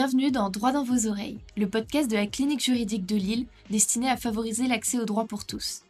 Bienvenue 0.00 0.30
dans 0.30 0.48
Droit 0.48 0.72
dans 0.72 0.82
vos 0.82 1.06
oreilles, 1.08 1.40
le 1.58 1.68
podcast 1.68 2.10
de 2.10 2.16
la 2.16 2.26
clinique 2.26 2.64
juridique 2.64 3.04
de 3.04 3.16
Lille 3.16 3.46
destiné 3.68 4.08
à 4.08 4.16
favoriser 4.16 4.66
l'accès 4.66 4.98
au 4.98 5.04
droit 5.04 5.26
pour 5.26 5.44
tous. 5.44 5.82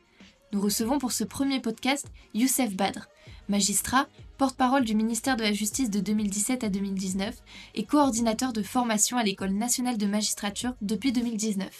Nous 0.52 0.60
recevons 0.60 0.98
pour 0.98 1.12
ce 1.12 1.22
premier 1.22 1.60
podcast 1.60 2.08
Youssef 2.34 2.74
Badr, 2.74 3.06
magistrat, 3.48 4.08
porte-parole 4.36 4.84
du 4.84 4.96
ministère 4.96 5.36
de 5.36 5.44
la 5.44 5.52
Justice 5.52 5.90
de 5.90 6.00
2017 6.00 6.64
à 6.64 6.68
2019 6.70 7.36
et 7.76 7.84
coordinateur 7.84 8.52
de 8.52 8.64
formation 8.64 9.16
à 9.16 9.22
l'École 9.22 9.52
nationale 9.52 9.96
de 9.96 10.06
magistrature 10.06 10.74
depuis 10.82 11.12
2019. 11.12 11.70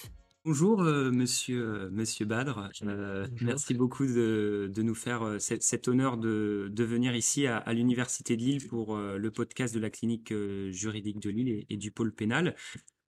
Bonjour 0.47 0.81
euh, 0.83 1.11
monsieur, 1.11 1.63
euh, 1.63 1.91
monsieur 1.91 2.25
Badr, 2.25 2.71
Euh, 2.83 3.27
merci 3.43 3.75
beaucoup 3.75 4.07
de, 4.07 4.71
de 4.75 4.83
nous 4.83 4.95
faire 4.95 5.23
euh, 5.23 5.39
cet, 5.39 5.63
cet 5.63 5.87
honneur 5.87 6.17
de, 6.17 6.69
de 6.73 6.85
venir 6.85 7.15
ici 7.15 7.47
à, 7.47 7.59
à 7.59 7.75
l'Université 7.75 8.39
de 8.39 8.43
Lille 8.43 8.67
pour 8.67 8.97
le 8.97 9.31
podcast 9.31 9.75
de 9.75 9.81
la 9.81 9.91
clinique 9.91 10.33
juridique 10.71 11.21
de 11.21 11.29
Lille 11.29 11.49
et, 11.51 11.67
et 11.69 11.77
du 11.77 11.91
pôle 11.91 12.13
pénal. 12.15 12.57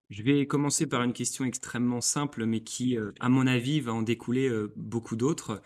Je 0.10 0.24
vais 0.24 0.46
commencer 0.46 0.88
par 0.88 1.04
une 1.04 1.14
question 1.14 1.46
extrêmement 1.46 2.02
simple 2.02 2.46
mais 2.46 2.64
qui, 2.64 2.98
à 3.22 3.30
mon 3.30 3.48
avis, 3.48 3.80
va 3.80 3.94
en 3.94 4.02
découler 4.02 4.52
beaucoup 4.76 5.16
d'autres. 5.16 5.62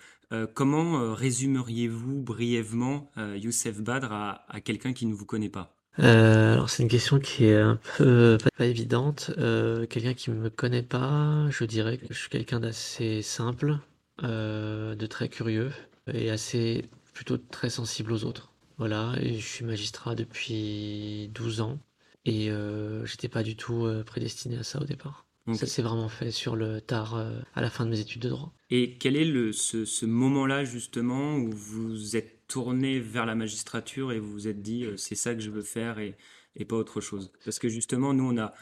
Comment 0.54 1.16
résumeriez-vous 1.16 2.22
brièvement 2.22 3.12
Youssef 3.18 3.82
Badr 3.82 4.12
à, 4.12 4.46
à 4.54 4.62
quelqu'un 4.62 4.94
qui 4.94 5.08
ne 5.08 5.16
vous 5.16 5.26
connaît 5.26 5.50
pas? 5.50 5.75
Euh, 6.00 6.54
alors 6.54 6.70
c'est 6.70 6.84
une 6.84 6.90
question 6.90 7.20
qui 7.20 7.46
est 7.46 7.60
un 7.60 7.80
peu 7.98 8.38
pas, 8.58 8.66
évidente. 8.66 9.32
Euh, 9.38 9.86
quelqu'un 9.88 10.14
qui 10.14 10.32
me 10.32 10.50
connaît 10.50 10.84
pas, 10.84 11.48
je 11.50 11.64
dirais 11.66 11.98
que 11.98 12.08
je 12.10 12.20
suis 12.20 12.30
quelqu'un 12.30 12.60
d'assez 12.60 13.22
simple, 13.22 13.78
euh, 14.24 14.96
de 14.96 15.06
très 15.08 15.30
curieux 15.30 15.72
et 16.12 16.30
assez 16.30 16.86
plutôt 17.14 17.38
très 17.38 17.70
sensible 17.70 18.12
aux 18.14 18.24
autres. 18.26 18.52
Voilà, 18.78 19.14
et 19.22 19.40
je 19.40 19.48
suis 19.48 19.66
magistrat 19.66 20.16
depuis 20.16 21.30
12 21.34 21.62
ans 21.62 21.80
et 22.26 22.50
euh, 22.50 23.06
j'étais 23.06 23.30
pas 23.30 23.44
du 23.44 23.56
tout 23.56 23.86
euh, 23.86 24.04
prédestiné 24.04 24.58
à 24.58 24.64
ça 24.64 24.82
au 24.82 24.86
départ. 24.86 25.25
Ok. 25.48 25.56
Ça 25.58 25.68
s'est 25.68 25.82
vraiment 25.84 26.10
fait 26.10 26.32
sur 26.32 26.56
le 26.56 26.82
tard 26.82 27.16
euh, 27.16 27.40
à 27.54 27.62
la 27.62 27.70
fin 27.70 27.86
de 27.86 27.92
mes 27.92 28.00
études 28.00 28.22
de 28.24 28.30
droit. 28.30 28.54
Et 28.72 28.98
quel 28.98 29.16
est 29.16 29.26
le, 29.26 29.52
ce, 29.52 29.86
ce 29.86 30.06
moment-là 30.06 30.64
justement 30.66 31.36
où 31.38 31.52
vous 31.52 32.16
êtes 32.16 32.48
tourné 32.48 33.00
vers 33.00 33.26
la 33.26 33.36
magistrature 33.36 34.12
et 34.12 34.20
vous 34.20 34.32
vous 34.32 34.48
êtes 34.48 34.62
dit 34.62 34.86
euh, 34.86 34.98
c'est 34.98 35.16
ça 35.16 35.36
que 35.36 35.42
je 35.42 35.50
veux 35.52 35.62
faire 35.62 36.00
et, 36.00 36.16
et 36.56 36.66
pas 36.66 36.76
autre 36.76 37.00
chose? 37.00 37.32
Parce 37.44 37.60
que 37.60 37.70
justement, 37.70 38.14
nous, 38.14 38.24
on 38.32 38.38
a 38.40 38.54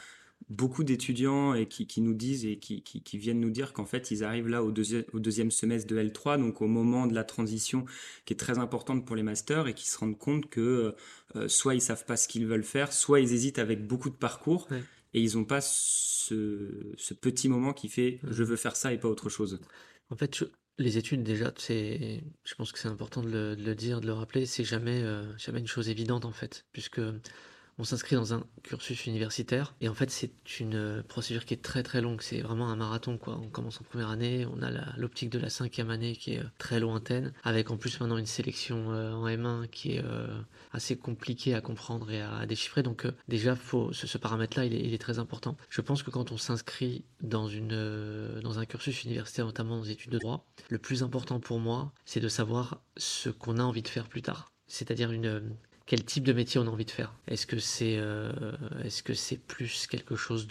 beaucoup 0.50 0.84
d'étudiants 0.84 1.54
et 1.54 1.66
qui, 1.68 1.86
qui 1.86 2.02
nous 2.02 2.12
disent 2.12 2.44
et 2.44 2.58
qui, 2.58 2.82
qui, 2.82 3.02
qui 3.02 3.16
viennent 3.16 3.40
nous 3.40 3.50
dire 3.50 3.72
qu'en 3.72 3.86
fait, 3.86 4.10
ils 4.10 4.22
arrivent 4.22 4.48
là 4.48 4.62
au, 4.62 4.70
deuxi- 4.72 5.06
au 5.14 5.20
deuxième 5.20 5.50
semestre 5.50 5.86
de 5.88 5.98
L3, 5.98 6.38
donc 6.38 6.60
au 6.60 6.66
moment 6.66 7.06
de 7.06 7.14
la 7.14 7.24
transition 7.24 7.86
qui 8.26 8.34
est 8.34 8.36
très 8.36 8.58
importante 8.58 9.06
pour 9.06 9.16
les 9.16 9.22
masters 9.22 9.68
et 9.68 9.74
qui 9.74 9.88
se 9.88 9.96
rendent 9.96 10.18
compte 10.18 10.50
que 10.50 10.94
euh, 11.36 11.48
soit 11.48 11.74
ils 11.74 11.80
savent 11.80 12.04
pas 12.04 12.18
ce 12.18 12.28
qu'ils 12.28 12.46
veulent 12.46 12.62
faire, 12.64 12.92
soit 12.92 13.20
ils 13.20 13.32
hésitent 13.32 13.58
avec 13.58 13.86
beaucoup 13.86 14.10
de 14.10 14.16
parcours 14.16 14.66
Ouais. 14.70 14.82
Et 15.14 15.22
ils 15.22 15.36
n'ont 15.36 15.44
pas 15.44 15.60
ce, 15.60 17.14
petit 17.20 17.48
moment 17.48 17.72
qui 17.72 17.88
fait 17.88 18.20
je 18.24 18.42
veux 18.42 18.56
faire 18.56 18.76
ça 18.76 18.92
et 18.92 18.98
pas 18.98 19.08
autre 19.08 19.28
chose. 19.28 19.60
En 20.10 20.16
fait, 20.16 20.44
les 20.78 20.98
études, 20.98 21.22
déjà, 21.22 21.52
c'est, 21.56 22.24
je 22.44 22.54
pense 22.54 22.72
que 22.72 22.78
c'est 22.78 22.88
important 22.88 23.22
de 23.22 23.30
le, 23.30 23.56
de 23.56 23.64
le 23.64 23.74
dire, 23.74 24.00
de 24.00 24.06
le 24.06 24.12
rappeler, 24.12 24.44
c'est 24.44 24.64
jamais, 24.64 25.02
euh, 25.02 25.24
jamais 25.38 25.60
une 25.60 25.66
chose 25.66 25.88
évidente, 25.88 26.24
en 26.24 26.32
fait, 26.32 26.66
puisque 26.72 27.00
on 27.78 27.84
s'inscrit 27.84 28.16
dans 28.16 28.34
un 28.34 28.44
cursus 28.62 29.06
universitaire, 29.06 29.74
et 29.80 29.88
en 29.88 29.94
fait, 29.94 30.10
c'est 30.10 30.32
une 30.60 30.74
euh, 30.74 31.02
procédure 31.02 31.44
qui 31.44 31.54
est 31.54 31.62
très 31.62 31.82
très 31.82 32.00
longue, 32.00 32.20
c'est 32.22 32.40
vraiment 32.40 32.68
un 32.68 32.76
marathon, 32.76 33.18
quoi. 33.18 33.38
On 33.42 33.48
commence 33.48 33.80
en 33.80 33.84
première 33.84 34.10
année, 34.10 34.46
on 34.46 34.62
a 34.62 34.70
l'optique 34.96 35.30
de 35.30 35.38
la 35.38 35.50
cinquième 35.50 35.90
année 35.90 36.14
qui 36.14 36.34
est 36.34 36.40
euh, 36.40 36.50
très 36.58 36.78
lointaine, 36.80 37.32
avec 37.42 37.70
en 37.70 37.76
plus 37.76 37.98
maintenant 38.00 38.18
une 38.18 38.26
sélection 38.26 38.92
euh, 38.92 39.12
en 39.12 39.26
M1 39.26 39.68
qui 39.68 39.92
est 39.92 40.04
assez 40.72 40.96
compliquée 40.96 41.54
à 41.54 41.60
comprendre 41.60 42.10
et 42.10 42.20
à, 42.20 42.46
déchiffrer, 42.46 42.82
donc 42.82 43.06
déjà, 43.28 43.56
ce, 43.92 44.18
paramètre-là, 44.18 44.64
il 44.64 44.74
est, 44.74 44.80
il 44.80 44.94
est 44.94 44.98
très 44.98 45.18
important. 45.18 45.56
Je 45.68 45.80
pense 45.80 46.02
que 46.02 46.10
quand 46.10 46.32
on 46.32 46.36
s'inscrit 46.36 47.04
dans 47.22 47.44
dans 47.44 48.58
un 48.58 48.66
cursus 48.66 49.04
universitaire, 49.04 49.46
notamment 49.46 49.78
dans 49.78 49.84
les 49.84 49.90
études 49.90 50.12
de 50.12 50.18
droit, 50.18 50.46
le 50.68 50.78
plus 50.78 51.02
important 51.02 51.40
pour 51.40 51.58
moi, 51.58 51.92
c'est 52.04 52.20
de 52.20 52.28
savoir 52.28 52.80
ce 52.96 53.30
qu'on 53.30 53.58
a 53.58 53.62
envie 53.62 53.82
de 53.82 53.88
faire 53.88 54.08
plus 54.08 54.22
tard. 54.22 54.46
C'est-à-dire 54.66 55.12
une, 55.12 55.56
quel 55.86 56.04
type 56.04 56.24
de 56.24 56.32
métier 56.32 56.60
on 56.60 56.66
a 56.66 56.70
envie 56.70 56.84
de 56.84 56.90
faire. 56.90 57.12
Est-ce 57.28 57.46
que 57.46 57.58
c'est 57.58 57.96
euh, 57.98 58.32
plus 59.46 59.86
quelque 59.86 60.16
chose 60.16 60.46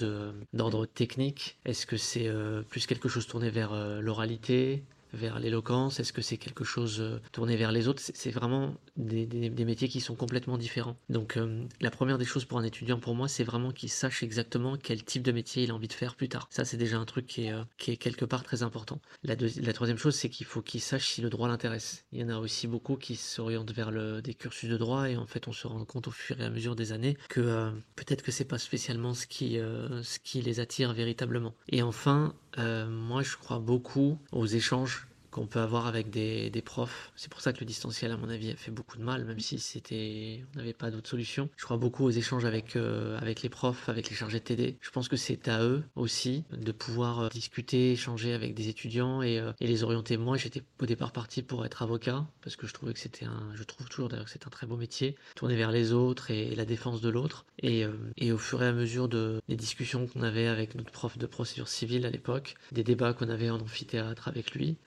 d'ordre 0.53 0.85
technique? 0.85 1.57
Est-ce 1.66 1.85
que 1.85 1.97
c'est 1.97 2.27
euh, 2.27 2.61
plus 2.61 2.85
quelque 2.85 3.09
chose 3.09 3.27
tourné 3.27 3.49
vers 3.49 3.73
euh, 3.73 3.99
l'oralité? 3.99 4.83
Vers 5.13 5.40
l'éloquence? 5.40 6.00
Est-ce 6.00 6.13
que 6.13 6.22
c'est 6.22 6.38
quelque 6.38 6.63
chose 6.63 7.00
euh, 7.00 7.19
tourné 7.31 7.56
vers 7.56 7.72
les 7.72 7.88
autres? 7.88 8.01
C'est 8.03 8.31
vraiment 8.31 8.75
des, 8.97 9.28
métiers 9.66 9.88
qui 9.88 10.01
sont 10.01 10.16
complètement 10.16 10.57
différents. 10.57 10.97
Donc 11.09 11.38
euh, 11.38 11.63
la 11.79 11.91
première 11.91 12.18
des 12.18 12.25
choses 12.25 12.46
pour 12.46 12.57
un 12.57 12.63
étudiant, 12.63 13.00
pour 13.00 13.16
moi, 13.16 13.28
c'est 13.28 13.44
vraiment 13.44 13.72
qu'il 13.72 13.90
sache 13.90 14.24
exactement 14.24 14.78
quel 14.78 15.03
type 15.03 15.24
de 15.24 15.31
métier 15.31 15.63
il 15.63 15.72
a 15.72 15.75
envie 15.75 15.88
de 15.88 15.94
faire 15.94 16.16
plus 16.16 16.29
tard. 16.29 16.47
Ça, 16.50 16.66
c'est 16.66 16.78
déjà 16.78 16.97
un 16.97 17.06
truc 17.06 17.28
qui 17.28 17.46
est, 17.46 17.53
euh, 17.53 17.63
quelque 17.78 18.25
part 18.25 18.44
très 18.44 18.63
important. 18.63 19.00
La, 19.24 19.35
la 19.35 19.74
troisième 19.74 19.97
chose, 19.97 20.16
c'est 20.16 20.29
qu'il 20.29 20.46
faut 20.46 20.62
qu'il 20.62 20.81
sache 20.81 21.07
si 21.07 21.22
le 21.22 21.30
droit 21.30 21.47
l'intéresse. 21.47 22.06
Il 22.12 22.19
y 22.19 22.24
en 22.24 22.30
a 22.30 22.38
aussi 22.38 22.68
beaucoup 22.68 22.95
qui 22.95 23.16
s'orientent 23.16 23.72
vers 23.72 23.91
des 24.22 24.34
cursus 24.34 24.69
de 24.69 24.78
droit 24.78 25.09
et 25.09 25.18
en 25.18 25.25
fait, 25.25 25.47
on 25.47 25.53
se 25.53 25.68
rend 25.68 25.84
compte 25.85 26.07
au 26.07 26.12
fur 26.12 26.40
et 26.40 26.44
à 26.44 26.50
mesure 26.50 26.75
des 26.75 26.91
années 26.91 27.18
que 27.30 27.72
peut-être 27.95 28.24
que 28.24 28.31
c'est 28.31 28.45
pas 28.45 28.57
spécialement 28.57 29.13
ce 29.13 29.28
qui, 29.28 29.56
ce 29.56 30.19
qui 30.19 30.41
les 30.41 30.59
attire 30.59 30.94
véritablement. 30.94 31.53
Et 31.69 31.81
enfin, 31.81 32.34
euh, 32.58 32.88
moi, 32.88 33.24
je 33.24 33.36
crois 33.36 33.59
beaucoup 33.59 34.18
aux 34.31 34.46
échanges 34.46 35.08
qu'on 35.33 35.47
peut 35.47 35.59
avoir 35.59 35.88
avec 35.88 36.09
des, 36.09 36.51
profs. 36.63 37.11
C'est 37.17 37.29
pour 37.29 37.41
ça 37.41 37.51
que 37.51 37.59
le 37.59 37.66
distanciel, 37.66 38.11
à 38.11 38.17
mon 38.17 38.29
avis, 38.29 38.51
a 38.51 38.55
fait 38.55 38.71
beaucoup 38.71 38.97
de 38.97 39.03
mal, 39.03 39.25
même 39.25 39.39
si 39.39 39.59
c'était, 39.59 40.45
on 40.53 40.59
n'avait 40.59 40.73
pas 40.73 40.91
d'autre 40.91 41.09
solution. 41.09 41.49
Je 41.57 41.66
crois 41.66 41.75
beaucoup 41.75 42.05
aux 42.05 42.11
échanges 42.11 42.45
avec, 42.45 42.77
euh, 42.77 43.17
avec 43.19 43.41
les 43.41 43.49
profs, 43.49 43.89
avec 43.89 44.09
les 44.09 44.16
chargés 44.16 44.39
de 44.39 44.45
TD. 44.45 44.77
Je 44.79 44.89
pense 44.91 45.09
que 45.09 45.17
c'est 45.17 45.49
à 45.49 45.61
eux 45.63 45.83
aussi 45.95 46.45
de 46.51 46.71
pouvoir 46.71 47.19
euh, 47.19 47.29
discuter, 47.29 47.91
échanger 47.91 48.33
avec 48.33 48.53
des 48.53 48.69
étudiants 48.69 49.21
et, 49.21 49.39
euh, 49.39 49.51
et 49.59 49.67
les 49.67 49.83
orienter. 49.83 50.16
Moi, 50.16 50.38
j'étais 50.38 50.63
au 50.79 50.85
départ 50.85 51.11
parti 51.11 51.41
pour 51.41 51.65
être 51.65 51.81
avocat, 51.81 52.25
parce 52.41 52.55
que 52.55 52.67
je 52.67 52.73
trouvais 52.73 52.94
que 52.94 53.00
c'était 53.00 53.25
un, 53.25 53.50
je 53.55 53.63
trouve 53.63 53.89
toujours 53.89 54.07
d'ailleurs 54.07 54.25
que 54.25 54.31
c'est 54.31 54.47
un 54.47 54.51
très 54.51 54.67
beau 54.67 54.77
métier, 54.77 55.15
tourner 55.35 55.55
vers 55.55 55.71
les 55.71 55.91
autres 55.91 56.31
et 56.31 56.55
la 56.55 56.65
défense 56.65 57.01
de 57.01 57.09
l'autre. 57.09 57.45
Et, 57.61 57.85
au 58.31 58.38
fur 58.38 58.63
et 58.63 58.67
à 58.67 58.73
mesure 58.73 59.09
de, 59.09 59.41
des 59.47 59.55
discussions 59.55 60.07
qu'on 60.07 60.21
avait 60.21 60.47
avec 60.47 60.75
notre 60.75 60.91
prof 60.91 61.17
de 61.17 61.25
procédure 61.25 61.67
civile 61.67 62.05
à 62.05 62.09
l'époque, 62.09 62.55
des 62.71 62.83
débats 62.83 63.13
qu'on 63.13 63.29
avait 63.29 63.50
en 63.50 63.59
amphithéâtre 63.59 64.27
avec 64.27 64.53
lui, 64.55 64.77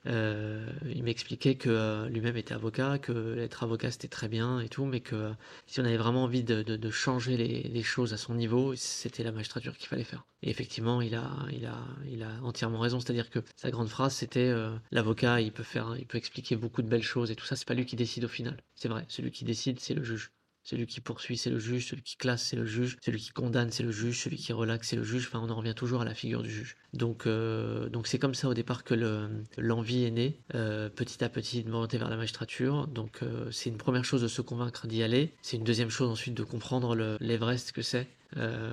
il 0.89 1.03
m'expliquait 1.03 1.57
que 1.57 1.69
euh, 1.69 2.09
lui-même 2.09 2.37
était 2.37 2.55
avocat, 2.55 2.99
que 2.99 3.39
être 3.39 3.63
avocat 3.63 3.91
c'était 3.91 4.09
très 4.09 4.29
bien 4.29 4.61
et 4.61 4.69
tout, 4.69 4.85
mais 4.85 5.01
que 5.01 5.15
euh, 5.15 5.33
si 5.67 5.81
on 5.81 5.85
avait 5.85 5.97
vraiment 5.97 6.25
envie 6.25 6.43
de, 6.43 6.91
changer 6.91 7.37
les, 7.37 7.83
choses 7.83 8.13
à 8.13 8.17
son 8.17 8.35
niveau, 8.35 8.75
c'était 8.77 9.23
la 9.23 9.33
magistrature 9.33 9.77
qu'il 9.77 9.89
fallait 9.89 10.05
faire. 10.05 10.25
Et 10.43 10.51
effectivement, 10.51 11.01
il 11.01 11.15
a, 11.15 11.31
il 11.53 11.67
a, 11.67 11.79
il 12.11 12.23
a 12.23 12.31
entièrement 12.43 12.79
raison. 12.79 13.01
C'est-à-dire 13.01 13.31
que 13.31 13.41
sa 13.57 13.71
grande 13.71 13.89
phrase, 13.89 14.15
c'était 14.15 14.49
euh, 14.49 14.77
l'avocat, 14.91 15.41
il 15.41 15.53
peut 15.53 15.63
faire, 15.63 15.97
il 15.99 16.07
peut 16.07 16.19
expliquer 16.19 16.57
beaucoup 16.57 16.83
de 16.83 16.89
belles 16.89 17.03
choses 17.03 17.31
et 17.31 17.37
tout 17.37 17.47
ça. 17.47 17.57
C'est 17.57 17.67
pas 17.67 17.75
lui 17.75 17.87
qui 17.87 17.97
décide 17.97 18.25
au 18.25 18.29
final. 18.29 18.57
C'est 18.75 18.89
vrai. 18.89 19.05
Celui 19.09 19.31
qui 19.31 19.45
décide, 19.45 19.81
c'est 19.81 19.95
le 19.95 20.03
juge. 20.03 20.31
Celui 20.69 20.87
qui 20.87 21.01
poursuit, 21.01 21.37
c'est 21.37 21.49
le 21.49 21.61
juge. 21.61 21.87
Celui 21.87 22.03
qui 22.03 22.17
classe, 22.17 22.43
c'est 22.43 22.57
le 22.57 22.67
juge. 22.67 22.97
Celui 23.01 23.21
qui 23.21 23.31
condamne, 23.31 23.71
c'est 23.71 23.85
le 23.85 23.93
juge. 23.93 24.21
Celui 24.25 24.37
qui 24.37 24.53
relaxe, 24.53 24.89
c'est 24.89 24.97
le 24.97 25.05
juge. 25.05 25.29
Enfin, 25.29 25.39
on 25.41 25.49
en 25.49 25.55
revient 25.55 25.75
toujours 25.77 26.01
à 26.03 26.05
la 26.05 26.13
figure 26.13 26.43
du 26.43 26.51
juge. 26.51 26.77
Donc, 26.93 27.29
euh, 27.29 27.89
c'est 28.05 28.19
comme 28.19 28.35
ça 28.35 28.49
au 28.49 28.55
départ 28.55 28.83
que 28.83 28.95
le- 28.95 29.29
l'envie 29.59 30.03
est 30.03 30.11
née, 30.11 30.41
euh, 30.57 30.89
petit 30.89 31.23
à 31.23 31.29
petit, 31.29 31.63
de 31.63 31.71
m'orienter 31.71 31.99
vers 31.99 32.11
la 32.11 32.17
magistrature. 32.17 32.89
Donc, 32.89 33.21
euh, 33.23 33.49
c'est 33.53 33.71
une 33.71 33.79
première 33.79 34.05
chose 34.05 34.23
de 34.23 34.29
se 34.29 34.43
convaincre 34.43 34.89
d'y 34.89 35.05
aller. 35.05 35.33
C'est 35.41 35.57
une 35.57 35.63
deuxième 35.65 35.89
chose 35.91 36.11
ensuite 36.11 36.35
de 36.35 36.43
comprendre 36.43 36.97
le- 36.97 37.17
l'Everest 37.21 37.71
que 37.71 37.83
c'est. 37.83 38.09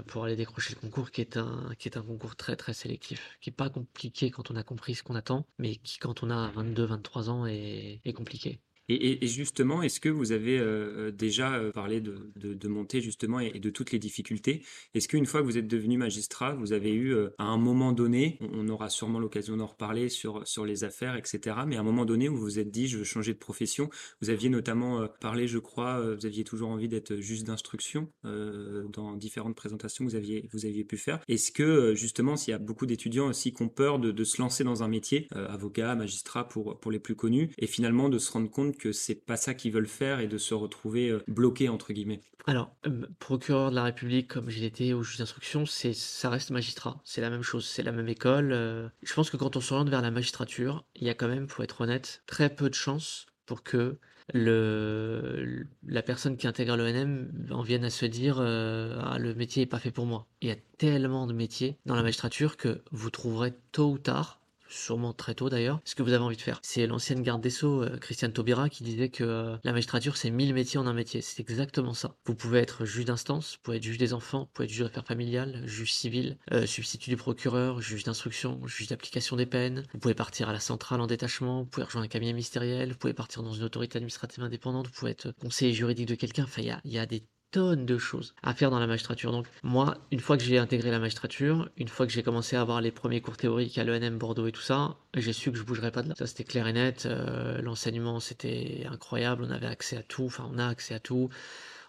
pour 0.07 0.25
aller 0.25 0.35
décrocher 0.35 0.73
le 0.73 0.79
concours 0.81 1.11
qui 1.11 1.21
est 1.21 1.37
un 1.37 2.01
concours 2.01 2.35
très 2.35 2.55
très 2.55 2.73
sélectif 2.73 3.37
qui 3.39 3.51
est 3.51 3.53
pas 3.53 3.69
compliqué 3.69 4.29
quand 4.31 4.49
on 4.51 4.55
a 4.57 4.63
compris 4.63 4.95
ce 4.95 5.03
qu'on 5.03 5.15
attend 5.15 5.45
mais 5.59 5.75
qui 5.77 5.99
quand 5.99 6.23
on 6.23 6.31
a 6.31 6.49
22 6.51 6.83
23 6.85 7.29
ans 7.29 7.45
est 7.45 8.01
compliqué 8.13 8.59
Et, 8.89 9.25
justement, 9.27 9.81
est-ce 9.81 10.01
que 10.01 10.09
vous 10.09 10.33
avez 10.33 10.59
euh, 10.59 11.09
déjà 11.11 11.55
euh, 11.55 11.71
parlé 11.71 12.01
de, 12.01 12.31
de, 12.35 12.67
montée 12.67 12.99
justement 12.99 13.39
et, 13.39 13.59
de 13.59 13.69
toutes 13.69 13.91
les 13.91 13.99
difficultés? 13.99 14.61
Est-ce 14.93 15.07
qu'une 15.07 15.25
fois 15.25 15.39
que 15.39 15.45
vous 15.45 15.57
êtes 15.57 15.67
devenu 15.67 15.97
magistrat, 15.97 16.53
vous 16.55 16.73
avez 16.73 16.91
eu 16.91 17.13
euh, 17.13 17.29
à 17.37 17.45
un 17.45 17.57
moment 17.57 17.93
donné, 17.93 18.37
on, 18.41 18.67
aura 18.67 18.89
sûrement 18.89 19.19
l'occasion 19.19 19.55
d'en 19.55 19.67
reparler 19.67 20.09
sur, 20.09 20.45
sur 20.45 20.65
les 20.65 20.83
affaires, 20.83 21.15
etc., 21.15 21.57
mais 21.65 21.77
à 21.77 21.79
un 21.79 21.83
moment 21.83 22.05
donné 22.05 22.27
où 22.27 22.35
vous 22.35 22.43
vous 22.43 22.59
êtes 22.59 22.71
dit, 22.71 22.87
je 22.87 22.97
veux 22.97 23.03
changer 23.05 23.33
de 23.33 23.39
profession, 23.39 23.89
vous 24.21 24.29
aviez 24.29 24.49
notamment 24.49 25.07
parlé, 25.21 25.47
je 25.47 25.59
crois, 25.59 26.15
vous 26.15 26.25
aviez 26.25 26.43
toujours 26.43 26.69
envie 26.69 26.89
d'être 26.89 27.15
juge 27.15 27.43
d'instruction 27.43 28.09
dans 28.23 29.15
différentes 29.15 29.55
présentations 29.55 30.05
que 30.05 30.09
vous 30.09 30.15
aviez, 30.15 30.49
vous 30.51 30.65
aviez 30.65 30.83
pu 30.83 30.97
faire. 30.97 31.19
Est-ce 31.27 31.51
que 31.51 31.95
justement, 31.95 32.35
s'il 32.35 32.51
y 32.51 32.55
a 32.55 32.57
beaucoup 32.57 32.85
d'étudiants 32.85 33.27
aussi 33.27 33.53
qui 33.53 33.61
ont 33.61 33.69
peur 33.69 33.99
de, 33.99 34.11
de 34.11 34.23
se 34.23 34.41
lancer 34.41 34.63
dans 34.63 34.83
un 34.83 34.87
métier, 34.87 35.27
avocat, 35.31 35.95
magistrat 35.95 36.47
pour, 36.47 36.79
pour 36.79 36.91
les 36.91 36.99
plus 36.99 37.15
connus, 37.15 37.51
et 37.57 37.67
finalement 37.67 38.09
de 38.09 38.17
se 38.17 38.31
rendre 38.31 38.49
compte 38.49 38.72
que 38.73 38.91
c'est 38.91 39.15
pas 39.15 39.37
ça 39.37 39.53
qu'ils 39.53 39.71
veulent 39.71 39.87
faire 39.87 40.19
et 40.19 40.27
de 40.27 40.37
se 40.37 40.53
retrouver 40.53 41.09
euh, 41.09 41.23
bloqué 41.27 41.69
entre 41.69 41.93
guillemets. 41.93 42.21
Alors, 42.45 42.75
euh, 42.85 43.05
procureur 43.19 43.69
de 43.69 43.75
la 43.75 43.83
République, 43.83 44.27
comme 44.27 44.49
je 44.49 44.59
l'étais, 44.59 44.93
ou 44.93 45.03
juge 45.03 45.17
d'instruction, 45.17 45.65
c'est, 45.65 45.93
ça 45.93 46.29
reste 46.29 46.51
magistrat. 46.51 47.01
C'est 47.05 47.21
la 47.21 47.29
même 47.29 47.41
chose, 47.41 47.65
c'est 47.65 47.83
la 47.83 47.91
même 47.91 48.09
école. 48.09 48.51
euh. 48.51 48.89
Je 49.01 49.13
pense 49.13 49.29
que 49.29 49.37
quand 49.37 49.55
on 49.55 49.61
s'oriente 49.61 49.89
vers 49.89 50.01
la 50.01 50.11
magistrature, 50.11 50.83
il 50.95 51.07
y 51.07 51.09
a 51.09 51.13
quand 51.13 51.27
même, 51.29 51.47
pour 51.47 51.63
être 51.63 51.81
honnête, 51.81 52.21
très 52.27 52.53
peu 52.53 52.69
de 52.69 52.75
chances 52.75 53.27
pour 53.45 53.63
que 53.63 53.97
le, 54.33 55.65
la 55.85 56.01
personne 56.01 56.37
qui 56.37 56.47
intègre 56.47 56.77
l'ONM 56.77 57.29
en 57.51 57.61
vienne 57.61 57.83
à 57.83 57.89
se 57.89 58.05
dire 58.05 58.39
ah, 58.39 59.17
le 59.19 59.35
métier 59.35 59.63
est 59.63 59.67
pas 59.67 59.79
fait 59.79 59.91
pour 59.91 60.05
moi. 60.05 60.27
Il 60.41 60.47
y 60.47 60.51
a 60.51 60.55
tellement 60.77 61.27
de 61.27 61.33
métiers 61.33 61.77
dans 61.85 61.95
la 61.95 62.03
magistrature 62.03 62.55
que 62.55 62.81
vous 62.91 63.09
trouverez 63.09 63.53
tôt 63.73 63.91
ou 63.91 63.97
tard 63.97 64.39
sûrement 64.73 65.13
très 65.13 65.35
tôt 65.35 65.49
d'ailleurs, 65.49 65.79
ce 65.85 65.95
que 65.95 66.03
vous 66.03 66.13
avez 66.13 66.23
envie 66.23 66.37
de 66.37 66.41
faire. 66.41 66.59
C'est 66.63 66.87
l'ancienne 66.87 67.21
garde 67.21 67.41
des 67.41 67.49
Sceaux, 67.49 67.83
euh, 67.83 67.97
Christiane 67.97 68.33
Taubira, 68.33 68.69
qui 68.69 68.83
disait 68.83 69.09
que 69.09 69.23
euh, 69.23 69.57
la 69.63 69.71
magistrature, 69.71 70.17
c'est 70.17 70.31
mille 70.31 70.53
métiers 70.53 70.79
en 70.79 70.87
un 70.87 70.93
métier. 70.93 71.21
C'est 71.21 71.39
exactement 71.39 71.93
ça. 71.93 72.15
Vous 72.25 72.35
pouvez 72.35 72.59
être 72.59 72.85
juge 72.85 73.05
d'instance, 73.05 73.55
vous 73.55 73.63
pouvez 73.63 73.77
être 73.77 73.83
juge 73.83 73.97
des 73.97 74.13
enfants, 74.13 74.41
vous 74.41 74.49
pouvez 74.53 74.65
être 74.65 74.71
juge 74.71 74.83
d'affaires 74.83 75.05
familiales, 75.05 75.61
juge 75.65 75.93
civil, 75.93 76.37
euh, 76.51 76.65
substitut 76.65 77.09
du 77.09 77.17
procureur, 77.17 77.81
juge 77.81 78.03
d'instruction, 78.03 78.65
juge 78.67 78.87
d'application 78.87 79.35
des 79.35 79.45
peines. 79.45 79.83
Vous 79.93 79.99
pouvez 79.99 80.15
partir 80.15 80.49
à 80.49 80.53
la 80.53 80.59
centrale 80.59 81.01
en 81.01 81.07
détachement, 81.07 81.61
vous 81.61 81.69
pouvez 81.69 81.85
rejoindre 81.85 82.05
un 82.05 82.09
cabinet 82.09 82.33
ministériel, 82.33 82.91
vous 82.91 82.97
pouvez 82.97 83.13
partir 83.13 83.43
dans 83.43 83.53
une 83.53 83.63
autorité 83.63 83.97
administrative 83.97 84.43
indépendante, 84.43 84.87
vous 84.87 84.93
pouvez 84.93 85.11
être 85.11 85.31
conseiller 85.39 85.73
juridique 85.73 86.07
de 86.07 86.15
quelqu'un. 86.15 86.43
Enfin, 86.43 86.61
il 86.61 86.67
y 86.67 86.71
a, 86.71 86.81
y 86.83 86.97
a 86.97 87.05
des 87.05 87.23
de 87.59 87.97
choses 87.97 88.33
à 88.43 88.53
faire 88.53 88.69
dans 88.71 88.79
la 88.79 88.87
magistrature. 88.87 89.31
Donc 89.31 89.47
moi, 89.63 89.97
une 90.11 90.19
fois 90.19 90.37
que 90.37 90.43
j'ai 90.43 90.57
intégré 90.57 90.91
la 90.91 90.99
magistrature, 90.99 91.69
une 91.77 91.87
fois 91.87 92.05
que 92.05 92.11
j'ai 92.11 92.23
commencé 92.23 92.55
à 92.55 92.61
avoir 92.61 92.81
les 92.81 92.91
premiers 92.91 93.21
cours 93.21 93.37
théoriques 93.37 93.77
à 93.77 93.83
l'ENM 93.83 94.17
Bordeaux 94.17 94.47
et 94.47 94.51
tout 94.51 94.61
ça, 94.61 94.95
j'ai 95.15 95.33
su 95.33 95.51
que 95.51 95.57
je 95.57 95.63
bougerais 95.63 95.91
pas 95.91 96.01
de 96.01 96.09
là. 96.09 96.15
Ça 96.17 96.27
c'était 96.27 96.43
clair 96.43 96.67
et 96.67 96.73
net. 96.73 97.05
Euh, 97.05 97.61
l'enseignement 97.61 98.19
c'était 98.19 98.85
incroyable. 98.89 99.45
On 99.47 99.51
avait 99.51 99.67
accès 99.67 99.97
à 99.97 100.03
tout. 100.03 100.25
Enfin, 100.25 100.49
on 100.53 100.57
a 100.57 100.67
accès 100.67 100.93
à 100.93 100.99
tout 100.99 101.29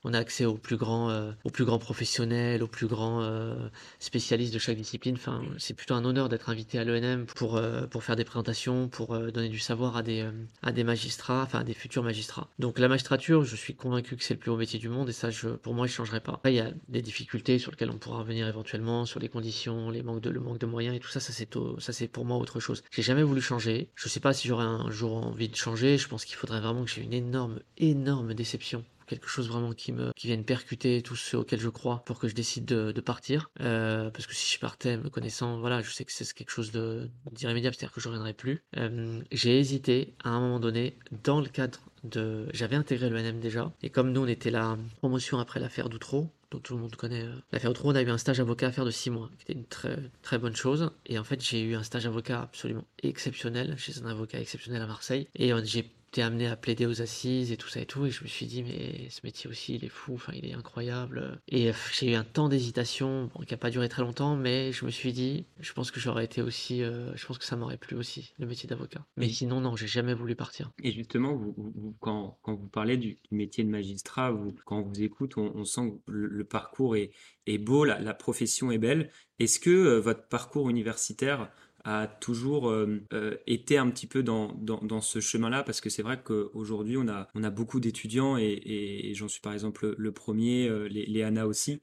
on 0.05 0.13
a 0.13 0.19
accès 0.19 0.45
aux 0.45 0.57
plus 0.57 0.77
grands, 0.77 1.11
euh, 1.11 1.33
aux 1.45 1.51
plus 1.51 1.65
grands 1.65 1.79
professionnels, 1.79 2.63
aux 2.63 2.69
plus 2.69 2.87
grands 2.87 3.23
euh, 3.23 3.55
spécialistes 3.99 4.53
de 4.53 4.59
chaque 4.59 4.77
discipline. 4.77 5.17
Enfin, 5.17 5.43
c'est 5.59 5.75
plutôt 5.75 5.95
un 5.95 6.05
honneur 6.05 6.29
d'être 6.29 6.51
invité 6.51 6.79
à 6.79 6.85
l'ENM 6.85 7.27
pour, 7.27 7.57
euh, 7.57 7.87
pour 7.87 8.05
faire 8.05 8.15
des 8.15 8.25
présentations, 8.25 8.89
pour 8.89 9.19
donner 9.33 9.49
du 9.49 9.59
savoir 9.59 9.97
à 9.97 10.03
des, 10.03 10.29
à 10.63 10.73
des 10.73 10.85
magistrats, 10.85 11.43
enfin 11.43 11.61
à 11.61 11.65
des 11.65 11.75
futurs 11.75 12.03
magistrats. 12.03 12.49
Donc 12.59 12.79
la 12.79 12.89
magistrature, 12.89 13.45
je 13.45 13.57
suis 13.57 13.75
convaincu 13.75 14.17
que 14.17 14.23
c'est 14.23 14.35
le 14.35 14.41
plus 14.41 14.51
haut 14.51 14.57
métier 14.57 14.79
du 14.79 14.89
monde 14.89 15.09
et 15.09 15.13
ça, 15.13 15.31
pour 15.63 15.75
moi, 15.75 15.87
je 15.87 15.93
ne 15.93 15.97
changerai 15.97 16.21
pas. 16.21 16.33
Après, 16.33 16.53
il 16.53 16.57
y 16.57 16.61
a 16.61 16.71
des 16.89 17.03
difficultés 17.03 17.59
sur 17.59 17.71
lesquelles 17.71 17.91
on 17.91 17.99
pourra 17.99 18.19
revenir 18.19 18.47
éventuellement, 18.47 19.07
sur 19.07 19.21
les 19.21 19.29
conditions, 19.29 19.91
les 19.91 20.03
manques 20.03 20.21
de, 20.21 20.31
le 20.31 20.41
manque 20.41 20.59
de 20.59 20.67
moyens 20.67 20.95
et 20.97 21.01
tout 21.01 21.09
ça, 21.09 21.21
ça 21.21 21.33
c'est, 21.33 21.49
ça 21.79 21.93
c'est 21.93 22.09
pour 22.09 22.27
moi 22.27 22.37
autre 22.37 22.61
chose. 22.61 22.83
J'ai 22.91 23.03
jamais 23.03 23.23
voulu 23.23 23.41
changer. 23.41 23.89
Je 23.95 24.09
sais 24.09 24.21
pas 24.21 24.35
si 24.35 24.49
j'aurais 24.49 24.65
un 24.65 24.91
jour 24.91 25.17
envie 25.17 25.49
de 25.49 25.57
changer. 25.57 25.97
Je 25.97 26.09
pense 26.09 26.25
qu'il 26.25 26.37
faudrait 26.37 26.61
vraiment 26.61 26.85
que 26.85 26.91
j'ai 26.91 27.03
une 27.03 27.15
énorme, 27.15 27.61
énorme 27.79 28.35
déception 28.35 28.85
quelque 29.07 29.29
chose 29.29 29.49
vraiment 29.49 29.73
qui 29.73 29.93
me 29.93 30.13
qui 30.15 30.27
vienne 30.27 30.45
percuter 30.45 31.03
tout 31.03 31.17
ce 31.17 31.37
auquel 31.37 31.61
je 31.61 31.69
crois 31.69 32.03
pour 32.05 32.19
que 32.19 32.29
je 32.29 32.35
décide 32.35 32.65
de, 32.65 33.01
partir 33.01 33.51
euh, 33.61 34.11
parce 34.11 34.27
que 34.27 34.35
si 34.35 34.55
je 34.55 34.59
partais 34.59 34.97
me 34.97 35.11
connaissant 35.11 35.59
voilà 35.61 35.83
je 35.83 35.91
sais 35.91 36.05
que 36.05 36.13
c'est 36.13 36.33
quelque 36.33 36.51
chose 36.51 36.73
de 36.73 37.11
d'irrémédiable 37.33 37.77
c'est-à-dire 37.77 37.95
que 37.95 38.01
je 38.01 38.09
reviendrai 38.09 38.33
plus 38.33 38.63
euh, 38.77 39.21
j'ai 39.31 39.59
hésité 39.59 40.15
à 40.25 40.31
un 40.31 40.41
moment 40.41 40.61
donné 40.61 40.97
dans 41.23 41.41
le 41.41 41.49
cadre 41.49 41.81
de 42.05 42.47
j'avais 42.53 42.77
intégré 42.77 43.11
le 43.11 43.21
NM 43.21 43.41
déjà 43.41 43.73
et 43.83 43.91
comme 43.91 44.13
nous 44.13 44.23
on 44.23 44.27
était 44.27 44.51
la 44.51 44.79
promotion 45.01 45.39
après 45.39 45.61
l'affaire 45.61 45.89
d'Outreau 45.89 46.31
dont 46.55 46.61
tout 46.61 46.75
le 46.75 46.81
monde 46.81 46.95
connaît 46.97 47.25
euh, 47.25 47.35
l'affaire 47.53 47.71
Outreau, 47.71 47.91
on 47.91 47.95
a 47.95 48.03
eu 48.03 48.11
un 48.11 48.19
stage 48.19 48.41
avocat 48.41 48.69
à 48.69 48.73
faire 48.73 48.85
de 48.85 48.91
six 48.91 49.11
mois, 49.11 49.29
qui 49.39 49.45
était 49.45 49.59
une 49.59 49.67
très, 49.67 49.99
très 50.23 50.39
bonne 50.39 50.55
chose. 50.55 50.91
Et 51.07 51.19
en 51.19 51.25
fait, 51.25 51.43
j'ai 51.43 51.61
eu 51.63 51.75
un 51.75 51.83
stage 51.83 52.07
avocat 52.07 52.43
absolument 52.43 52.85
exceptionnel 53.03 53.75
chez 53.77 54.01
un 54.03 54.07
avocat 54.07 54.39
exceptionnel 54.39 54.81
à 54.83 54.87
Marseille. 54.87 55.27
Et 55.35 55.53
j'ai 55.65 55.91
amené 56.23 56.47
à 56.47 56.57
plaider 56.57 56.87
aux 56.87 57.03
assises 57.03 57.53
et 57.53 57.57
tout 57.57 57.69
ça 57.69 57.81
et 57.81 57.87
tout. 57.87 58.07
Et 58.07 58.11
je 58.11 58.23
me 58.23 58.29
suis 58.29 58.47
dit, 58.47 58.63
mais 58.63 59.09
ce 59.11 59.21
métier 59.25 59.49
aussi, 59.49 59.75
il 59.75 59.85
est 59.85 59.89
fou, 59.89 60.15
enfin, 60.15 60.33
il 60.35 60.47
est 60.47 60.55
incroyable. 60.55 61.41
Et 61.49 61.71
euh, 61.71 61.73
j'ai 61.93 62.13
eu 62.13 62.15
un 62.15 62.25
temps 62.25 62.49
d'hésitation, 62.49 63.31
qui 63.47 63.53
n'a 63.53 63.59
pas 63.59 63.71
duré 63.71 63.89
très 63.89 64.03
longtemps, 64.03 64.37
mais 64.37 64.73
je 64.73 64.85
me 64.85 64.91
suis 64.91 65.13
dit, 65.13 65.47
je 65.61 65.73
pense 65.73 65.91
que 65.91 66.01
j'aurais 66.01 66.25
été 66.25 66.43
aussi, 66.43 66.83
euh, 66.83 67.15
je 67.17 67.27
pense 67.27 67.39
que 67.39 67.45
ça 67.45 67.57
m'aurait 67.57 67.77
plu 67.77 67.97
aussi, 67.97 68.33
le 68.39 68.47
métier 68.47 68.69
d'avocat. 68.69 69.05
Mais 69.17 69.29
sinon, 69.29 69.61
non, 69.61 69.77
j'ai 69.77 69.87
jamais 69.87 70.15
voulu 70.15 70.35
partir. 70.35 70.71
Et 70.83 70.93
justement, 70.93 71.35
vous, 71.35 71.97
quand, 72.01 72.39
quand, 72.43 72.55
vous 72.55 72.69
parlez 72.69 72.97
du, 72.97 73.19
métier 73.31 73.65
de 73.65 73.71
magistrat, 73.71 74.31
vous, 74.31 74.55
quand 74.65 74.79
on 74.79 74.83
vous 74.83 75.03
écoute, 75.03 75.37
on, 75.37 75.65
sent 75.65 75.95
que 76.07 76.13
le, 76.13 76.45
parcours 76.45 76.97
est, 76.97 77.11
est 77.47 77.59
beau, 77.59 77.85
la, 77.85 78.01
la, 78.01 78.15
profession 78.15 78.71
est 78.71 78.79
belle. 78.79 79.11
Est-ce 79.39 79.59
que 79.59 79.71
euh, 79.71 80.01
votre 80.01 80.29
parcours 80.29 80.71
universitaire 80.71 81.51
a 81.85 82.07
toujours 82.07 82.71
euh, 82.71 83.03
euh, 83.13 83.37
été 83.47 83.77
un 83.77 83.91
petit 83.91 84.07
peu 84.07 84.23
dans, 84.23 85.01
ce 85.03 85.21
chemin-là 85.21 85.63
parce 85.63 85.81
que 85.81 85.91
c'est 85.91 86.03
vrai 86.03 86.19
qu'aujourd'hui 86.23 86.97
on 86.97 87.09
a, 87.09 87.29
on 87.35 87.45
a 87.45 87.51
beaucoup 87.51 87.79
d'étudiants 87.79 88.39
et, 88.39 88.61
et, 88.65 89.15
j'en 89.15 89.29
suis 89.29 89.41
par 89.41 89.53
exemple 89.53 89.95
le 89.97 90.13
premier, 90.13 90.67
euh, 90.67 90.89
les, 90.89 91.05
les 91.05 91.23
Anna 91.23 91.47
aussi, 91.47 91.81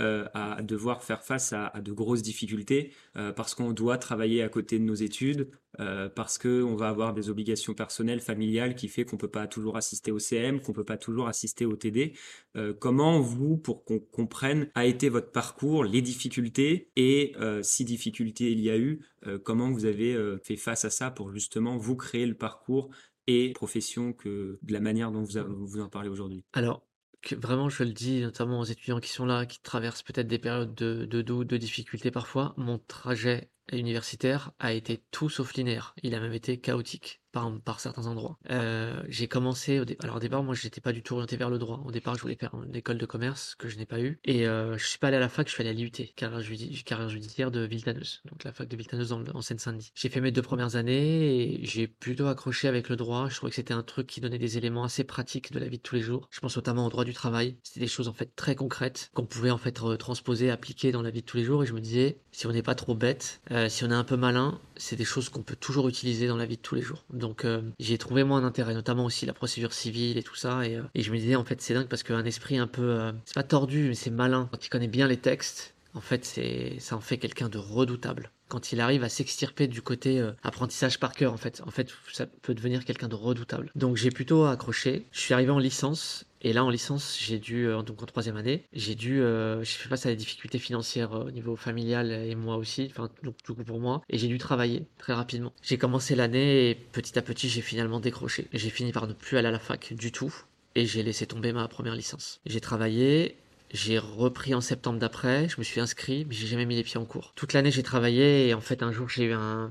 euh, 0.00 0.26
à 0.34 0.60
devoir 0.60 1.04
faire 1.04 1.22
face 1.22 1.52
à, 1.52 1.72
de 1.80 1.92
grosses 1.92 2.22
difficultés 2.22 2.92
euh, 3.16 3.30
parce 3.30 3.54
qu'on 3.54 3.72
doit 3.72 3.96
travailler 3.96 4.42
à 4.42 4.48
côté 4.48 4.80
de 4.80 4.84
nos 4.84 4.94
études, 4.94 5.50
euh, 5.78 6.08
parce 6.08 6.36
qu'on 6.36 6.74
va 6.74 6.88
avoir 6.88 7.14
des 7.14 7.30
obligations 7.30 7.74
personnelles, 7.74 8.18
familiales 8.18 8.74
qui 8.74 8.88
fait 8.88 9.04
qu'on 9.04 9.16
peut 9.16 9.28
pas 9.28 9.46
toujours 9.46 9.76
assister 9.76 10.10
au 10.10 10.18
CM, 10.18 10.60
qu'on 10.60 10.72
peut 10.72 10.82
pas 10.82 10.96
toujours 10.96 11.28
assister 11.28 11.64
au 11.64 11.76
TD. 11.76 12.12
comment 12.80 13.20
vous, 13.20 13.56
pour 13.56 13.84
qu'on 13.84 14.00
comprenne, 14.00 14.68
a 14.74 14.84
été 14.84 15.08
votre 15.08 15.30
parcours, 15.30 15.84
les 15.84 16.02
difficultés 16.02 16.90
et 16.96 17.34
si 17.62 17.84
difficultés 17.84 18.50
il 18.50 18.60
y 18.60 18.70
a 18.70 18.76
eu, 18.76 19.00
comment 19.44 19.70
vous 19.70 19.84
avez 19.84 20.16
fait 20.42 20.56
face 20.56 20.84
à 20.84 20.90
ça 20.90 21.12
pour 21.12 21.30
justement 21.30 21.76
vous 21.76 21.94
créer 21.94 22.26
le 22.26 22.34
parcours 22.34 22.90
et 23.28 23.52
profession 23.52 24.12
que 24.12 24.58
de 24.60 24.72
la 24.72 24.80
manière 24.80 25.12
dont 25.12 25.22
vous, 25.22 25.66
vous 25.66 25.80
en 25.80 25.88
parlez 25.88 26.08
aujourd'hui? 26.08 26.44
Alors, 26.52 26.82
vraiment, 27.32 27.68
je 27.68 27.84
le 27.84 27.92
dis 27.92 28.20
notamment 28.20 28.60
aux 28.60 28.64
étudiants 28.64 29.00
qui 29.00 29.10
sont 29.10 29.24
là, 29.24 29.46
qui 29.46 29.60
traversent 29.60 30.02
peut-être 30.02 30.26
des 30.26 30.38
périodes 30.38 30.74
de, 30.74 31.06
de 31.06 31.22
doute, 31.22 31.48
de 31.48 31.56
difficulté 31.56 32.10
parfois, 32.10 32.54
mon 32.56 32.78
trajet 32.78 33.50
universitaire 33.72 34.52
a 34.58 34.72
été 34.72 35.02
tout 35.10 35.30
sauf 35.30 35.54
linéaire. 35.54 35.94
Il 36.02 36.14
a 36.14 36.20
même 36.20 36.32
été 36.32 36.60
chaotique 36.60 37.22
par, 37.64 37.80
certains 37.80 38.06
endroits. 38.06 38.38
Euh, 38.50 39.02
j'ai 39.08 39.28
commencé, 39.28 39.80
au 39.80 39.84
alors 40.02 40.16
au 40.16 40.20
départ, 40.20 40.42
moi, 40.42 40.54
j'étais 40.54 40.80
pas 40.80 40.92
du 40.92 41.02
tout 41.02 41.14
orienté 41.14 41.36
vers 41.36 41.50
le 41.50 41.58
droit. 41.58 41.82
Au 41.84 41.90
départ, 41.90 42.14
je 42.14 42.22
voulais 42.22 42.36
faire 42.36 42.54
une 42.66 42.74
école 42.74 42.98
de 42.98 43.06
commerce 43.06 43.54
que 43.56 43.68
je 43.68 43.76
n'ai 43.76 43.86
pas 43.86 44.00
eu. 44.00 44.18
Et 44.24 44.46
euh, 44.46 44.78
je 44.78 44.86
suis 44.86 44.98
pas 44.98 45.08
allé 45.08 45.16
à 45.16 45.20
la 45.20 45.28
fac, 45.28 45.48
je 45.48 45.52
suis 45.52 45.62
allé 45.62 45.70
à 45.70 45.72
l'IUT, 45.72 45.90
carrière, 46.16 46.40
judiciaire 46.40 47.50
de 47.50 47.60
Villetaneuse, 47.60 48.22
donc 48.30 48.44
la 48.44 48.52
fac 48.52 48.68
de 48.68 48.76
Villetaneuse 48.76 49.12
en, 49.12 49.42
Seine-Saint-Denis. 49.42 49.90
J'ai 49.94 50.08
fait 50.08 50.20
mes 50.20 50.30
deux 50.30 50.42
premières 50.42 50.76
années 50.76 51.58
et 51.58 51.64
j'ai 51.64 51.86
plutôt 51.86 52.26
accroché 52.26 52.68
avec 52.68 52.88
le 52.88 52.96
droit. 52.96 53.28
Je 53.28 53.36
trouvais 53.36 53.50
que 53.50 53.56
c'était 53.56 53.74
un 53.74 53.82
truc 53.82 54.06
qui 54.06 54.20
donnait 54.20 54.38
des 54.38 54.56
éléments 54.56 54.84
assez 54.84 55.04
pratiques 55.04 55.52
de 55.52 55.58
la 55.58 55.68
vie 55.68 55.78
de 55.78 55.82
tous 55.82 55.96
les 55.96 56.02
jours. 56.02 56.28
Je 56.30 56.40
pense 56.40 56.56
notamment 56.56 56.86
au 56.86 56.90
droit 56.90 57.04
du 57.04 57.12
travail. 57.12 57.56
C'était 57.62 57.80
des 57.80 57.88
choses 57.88 58.08
en 58.08 58.12
fait 58.12 58.34
très 58.36 58.54
concrètes 58.54 59.10
qu'on 59.14 59.26
pouvait 59.26 59.50
en 59.50 59.58
fait 59.58 59.72
transposer, 59.98 60.50
appliquer 60.50 60.92
dans 60.92 61.02
la 61.02 61.10
vie 61.10 61.20
de 61.20 61.26
tous 61.26 61.36
les 61.36 61.44
jours. 61.44 61.62
Et 61.62 61.66
je 61.66 61.72
me 61.72 61.80
disais, 61.80 62.18
si 62.32 62.46
on 62.46 62.52
n'est 62.52 62.62
pas 62.62 62.74
trop 62.74 62.94
bête, 62.94 63.40
euh, 63.50 63.68
si 63.68 63.84
on 63.84 63.90
est 63.90 63.94
un 63.94 64.04
peu 64.04 64.16
malin, 64.16 64.60
c'est 64.76 64.96
des 64.96 65.04
choses 65.04 65.28
qu'on 65.28 65.42
peut 65.42 65.56
toujours 65.56 65.88
utiliser 65.88 66.26
dans 66.26 66.36
la 66.36 66.46
vie 66.46 66.56
de 66.56 66.62
tous 66.62 66.74
les 66.74 66.82
jours. 66.82 67.04
Donc 67.12 67.44
euh, 67.44 67.62
j'ai 67.78 67.98
trouvé 67.98 68.24
moins 68.24 68.40
d'intérêt, 68.40 68.74
notamment 68.74 69.04
aussi 69.04 69.26
la 69.26 69.32
procédure 69.32 69.72
civile 69.72 70.18
et 70.18 70.22
tout 70.22 70.34
ça. 70.34 70.66
Et, 70.66 70.76
euh, 70.76 70.82
je 70.94 71.10
me 71.10 71.18
disais 71.18 71.36
en 71.36 71.44
fait 71.44 71.60
c'est 71.60 71.74
dingue 71.74 71.88
parce 71.88 72.02
qu'un 72.02 72.24
esprit 72.24 72.58
un 72.58 72.66
peu, 72.66 72.82
euh, 72.82 73.12
c'est 73.24 73.34
pas 73.34 73.42
tordu 73.42 73.88
mais 73.88 73.94
c'est 73.94 74.10
malin. 74.10 74.48
Quand 74.50 74.64
il 74.64 74.68
connaît 74.68 74.88
bien 74.88 75.06
les 75.06 75.16
textes, 75.16 75.74
en 75.94 76.00
fait 76.00 76.24
c'est 76.24 76.76
ça 76.78 76.96
en 76.96 77.00
fait 77.00 77.18
quelqu'un 77.18 77.48
de 77.48 77.58
redoutable 77.58 78.30
quand 78.48 78.72
il 78.72 78.80
arrive 78.80 79.04
à 79.04 79.08
s'extirper 79.08 79.68
du 79.68 79.80
côté 79.80 80.24
apprentissage 80.42 81.00
par 81.00 81.12
cœur 81.12 81.32
en 81.32 81.36
fait 81.36 81.62
en 81.64 81.70
fait 81.70 81.88
ça 82.12 82.26
peut 82.26 82.52
devenir 82.52 82.84
quelqu'un 82.84 83.08
de 83.08 83.14
redoutable 83.14 83.70
donc 83.76 83.96
j'ai 83.96 84.10
plutôt 84.10 84.44
accroché 84.44 85.06
je 85.12 85.20
suis 85.20 85.32
arrivé 85.32 85.50
en 85.50 85.58
licence 85.58 86.26
et 86.44 86.52
là, 86.52 86.62
en 86.62 86.68
licence, 86.68 87.18
j'ai 87.18 87.38
dû, 87.38 87.66
euh, 87.66 87.80
donc 87.80 88.02
en 88.02 88.06
troisième 88.06 88.36
année, 88.36 88.64
j'ai 88.74 88.94
dû, 88.94 89.22
euh, 89.22 89.64
fait 89.64 89.88
face 89.88 90.04
à 90.04 90.10
des 90.10 90.16
difficultés 90.16 90.58
financières 90.58 91.14
euh, 91.14 91.24
au 91.24 91.30
niveau 91.30 91.56
familial 91.56 92.12
et 92.12 92.34
moi 92.34 92.56
aussi, 92.56 92.86
enfin, 92.90 93.08
donc 93.22 93.36
du 93.46 93.54
coup 93.54 93.64
pour 93.64 93.80
moi, 93.80 94.02
et 94.10 94.18
j'ai 94.18 94.28
dû 94.28 94.36
travailler 94.36 94.86
très 94.98 95.14
rapidement. 95.14 95.54
J'ai 95.62 95.78
commencé 95.78 96.14
l'année 96.14 96.68
et 96.68 96.74
petit 96.74 97.18
à 97.18 97.22
petit, 97.22 97.48
j'ai 97.48 97.62
finalement 97.62 97.98
décroché. 97.98 98.46
J'ai 98.52 98.68
fini 98.68 98.92
par 98.92 99.06
ne 99.06 99.14
plus 99.14 99.38
aller 99.38 99.48
à 99.48 99.52
la 99.52 99.58
fac 99.58 99.94
du 99.94 100.12
tout 100.12 100.34
et 100.74 100.84
j'ai 100.84 101.02
laissé 101.02 101.26
tomber 101.26 101.54
ma 101.54 101.66
première 101.66 101.94
licence. 101.94 102.40
J'ai 102.44 102.60
travaillé 102.60 103.36
j'ai 103.74 103.98
repris 103.98 104.54
en 104.54 104.60
septembre 104.60 105.00
d'après, 105.00 105.48
je 105.48 105.56
me 105.58 105.64
suis 105.64 105.80
inscrit, 105.80 106.24
mais 106.28 106.34
j'ai 106.34 106.46
jamais 106.46 106.64
mis 106.64 106.76
les 106.76 106.84
pieds 106.84 106.96
en 106.96 107.04
cours. 107.04 107.32
Toute 107.34 107.52
l'année 107.52 107.72
j'ai 107.72 107.82
travaillé 107.82 108.48
et 108.48 108.54
en 108.54 108.60
fait 108.60 108.82
un 108.82 108.92
jour 108.92 109.08
j'ai 109.08 109.24
eu 109.24 109.32
un, 109.32 109.70